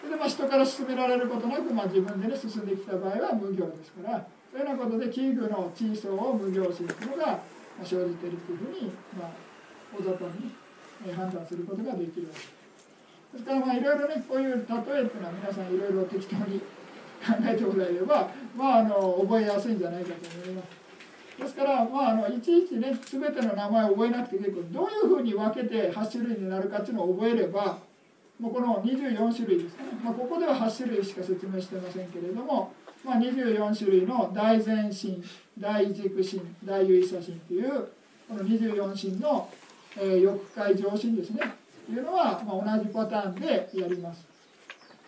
[0.00, 7.40] それでまあ人から勧められることなく、まあ、自分でね進んできた場合は無行ですからそういうようなことで危惧の地層を無行心というのが
[7.84, 9.30] 生じているというふうに、まあ、
[9.94, 10.30] 大雑把
[11.04, 12.58] に判断することができるわけです。
[13.32, 20.88] ですからまあいろいろねこういう例えっていうのは皆さんいろいろ適当に考えてもらえれば、まあ、あの覚えやすいんじゃないかと思います。
[21.38, 27.78] ですから、まあ、あのいちいちね全ての名前を覚えなくて結構どういうふうに分けて8種類になるかっていうのを覚えれば
[28.40, 32.72] もうこの24種類ですね、まあ、ここでは8種類しか説明してませんけれども、
[33.04, 35.22] まあ、24種類の大前進
[35.58, 37.88] 大軸心大唯差心という
[38.28, 39.48] この24心の
[40.00, 41.40] えー、翼解上心ですね。
[41.86, 44.26] というのは、まあ、同じパターンでやります。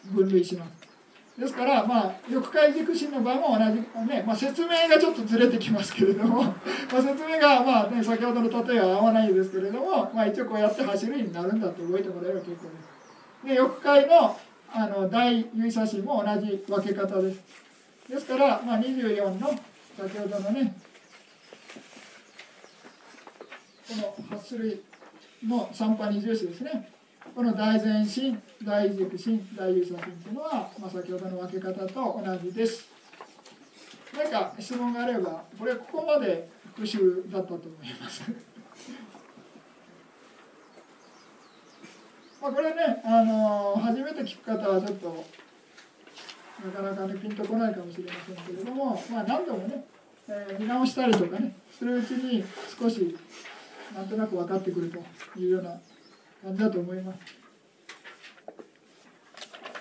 [0.07, 1.41] 分類します。
[1.41, 6.43] ですから、まあ、翼解軸心の場合も同じ、ねまあ、説明がちょっとずれてきますけれども
[6.93, 13.47] まあ説明が、まあね、先ほどの例えは合わないですけれども、まあ、一応こうやって走るになるんだと覚えてもらえば結構です。
[13.47, 14.37] で翼解の
[14.73, 17.41] あの大優差心も同じ分け方です。
[18.11, 19.51] ですから、まあ、24の
[19.97, 20.75] 先ほどのね
[23.89, 23.95] こ
[24.31, 24.81] の8種類
[25.47, 26.91] の三波二重視ですね。
[27.35, 32.89] この大前進大軸心大優差心というのは、まあ、先ほどの分け方と同じです。
[34.17, 38.23] 何か質問があればこれここまで復習だったと思います。
[42.43, 45.25] まあこれね、あのー初めて聞く方はちょっと
[46.65, 49.85] なかなかねピンとこないかもしれませんけれども、まあ、何度もね、
[50.29, 52.45] えー見直したりとかねするうちに
[52.79, 53.17] 少し
[53.95, 55.71] なんとなく分かってくるというような
[56.43, 57.40] 感じだと思います。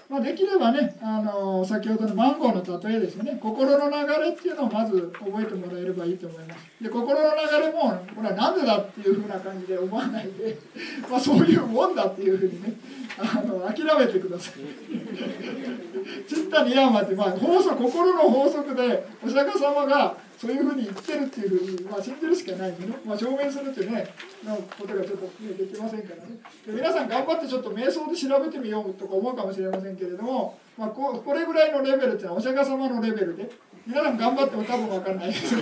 [0.10, 3.38] まあ、できればね、あの先ほどのマンゴーの例えですね。
[3.39, 6.66] 心の流れっていうのをまず覚えてもらえればいいと思います。
[6.82, 10.57] で心の流れもこれは何でだっていうふうな感じで思わないで、
[11.07, 12.74] まあ、そういうもんだっていうふうにね
[13.20, 14.53] あの諦めてください。
[16.28, 24.07] ちったにやまって、まあ、法則心の法則でお釈迦様がそういうふうに言ってるっていうふうに、まあ、信じるしかないんでね、まあ、証明するっていうね
[24.45, 26.39] のことがちょっと、ね、できませんからね。
[26.65, 33.51] で皆さん頑張ってちょっと瞑想で調べてみようとか思うかもしれませんけれども、まあ、ここれぐらいのレベルっていうのはお釈迦様のレベルで
[33.85, 35.27] 皆さん頑張っても多分分かんない。
[35.27, 35.59] で すで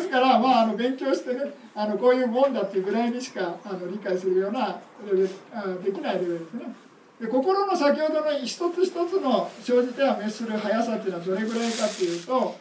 [0.00, 6.74] すから、まあ、あの勉強してねあのこういうもんだっていうぐらいにしかあの理解するようなレベルあできないレベルですね。
[7.20, 12.56] で心の先ほどの一つ一つの生じては滅する速さっていうのはどれぐらいかっていうと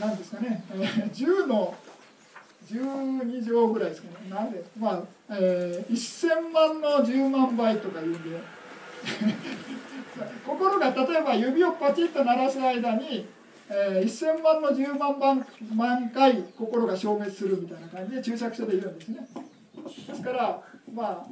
[0.00, 1.74] 何ですかね、 えー、10の
[2.66, 4.30] 12乗ぐらいですかね。
[4.30, 8.40] なんでまあ、えー、1000万の10万倍とか言うんで。
[10.46, 13.26] 心が例えば指をパチッと鳴らす間に、
[13.68, 19.26] えー、1000万の10万万万回心が消滅するみたいな感じで注釈書で言うんですね。
[20.08, 20.62] ですから
[20.94, 21.26] まあ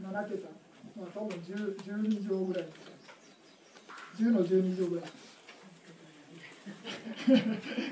[0.00, 0.48] 7桁。
[0.96, 2.66] まあ多分10 12乗ぐらい
[4.18, 5.04] 10の12乗ぐらい。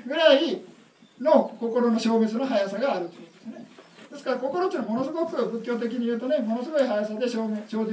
[0.05, 0.61] ぐらい
[1.19, 3.67] の心の消滅の速さがあるということですね。
[4.11, 7.91] ですから心っていうのはものすごく仏教的に言うとねものすごい速さで生じ滅生じ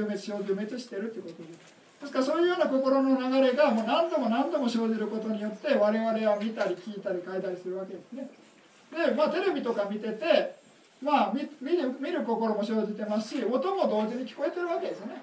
[0.55, 1.77] 滅してるということです。
[2.01, 8.31] ですからそういうような心の流れがもう何度も何度も生じることによって我々は見たり聞いたり書いたりするわけですね。
[8.93, 10.57] でまあテレビとか見てて
[11.03, 15.23] まあ見見る見る心も生じてますし音も同時に聞こえてるわけですよね。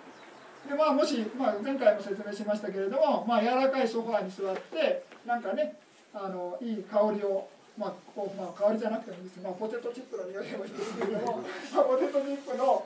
[0.68, 5.76] でまあもし、まあ、前回も説明しましたけれども、まあ、柔らかいソファーに座ってなんかね
[6.14, 11.42] あのいい香りを、まあこうまあ、香りじゃなくてもいいです、まあ、ポテトチップの匂いでもいいですけれども、
[11.74, 12.86] まあ、ポテトチップの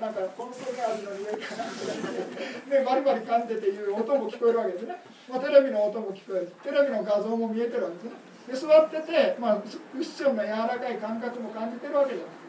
[0.00, 6.52] なんかコンソメ味の匂いかなでバリバリ噛んでていう音も聞こえるわけですね、まあ、テレビの音も聞こえる。
[6.62, 8.30] テレビの画像も見えてるわけですね。
[8.48, 9.68] で座ってて、まあ、ク
[9.98, 12.40] ッションの柔らかい感覚も感じてるわけじゃない。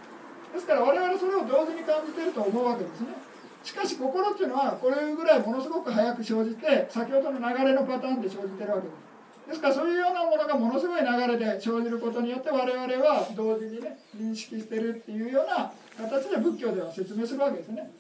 [0.54, 3.31] ですから我々それを同時に感じてると思うわけですね。
[3.64, 9.12] しかし心っていうのはこれぐらいものすごく早く生じて先ほどの流れのパターンで生じてるわけです。
[9.48, 17.92] ですからそういうようなものがものすごい流れで生じることによって我々は同時にね認識してるっていうような形で仏教では説明するわけですね。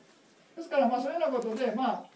[0.55, 2.11] ですからまあそういうようなことでまあ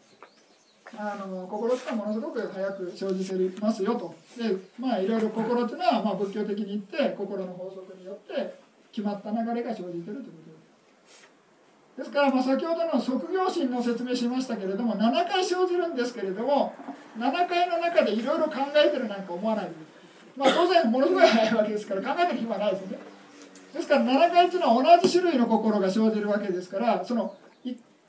[0.97, 4.15] あの心っていうのはものすごく早く生じてますよと。
[4.37, 8.55] でまあいろいろ心っていうのはまあ仏教的に言って心の法則によって
[8.91, 10.44] 決まった流れが生じてるということ。
[11.97, 16.73] ですから、ま、先ほどの即業心の説明しましたけれども7回生じるんですけれども
[17.17, 19.71] 7回の中でいろいろ考えてるなんか思わない。
[20.35, 22.99] まあ当然ものすごい早いわけですから考えてる暇ないですね。
[23.73, 27.33] ですから7回っていうのは同じ種類の心が生じるわけですからその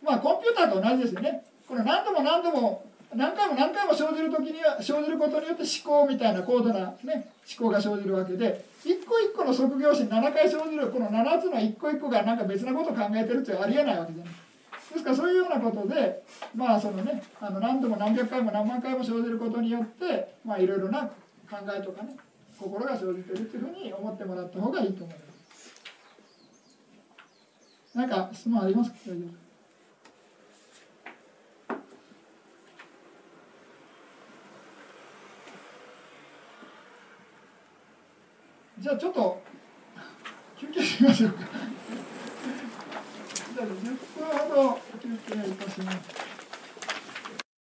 [0.02, 1.44] まあコンピューターと同じですよね。
[1.68, 2.84] これ何度も何度も
[3.16, 14.34] 何回も何回も生じる時には生じることによって思考みたいな高度な、ね、思考が生じるわけで一個一個の即業心7回生じるこの7つの一個一個がなんか別なことを考えてるってありえないわけじゃない。
[14.34, 16.22] ですからそういうようなことで
[16.54, 21.02] まあそのねあの何度も何百回も何万回も生じることによってまあいろいろな
[21.50, 22.16] 考えとかね
[22.58, 25.26] 心が生じてるっていうふうに思ってもらった方がいいと思います。
[27.94, 28.96] なんか質問ありますか？
[29.06, 29.45] 大丈夫。
[38.86, 39.42] じゃあちょっと
[40.56, 41.40] 休憩しましょうか。
[43.52, 43.98] じゃあ10分
[44.48, 46.35] ほど休憩いたします。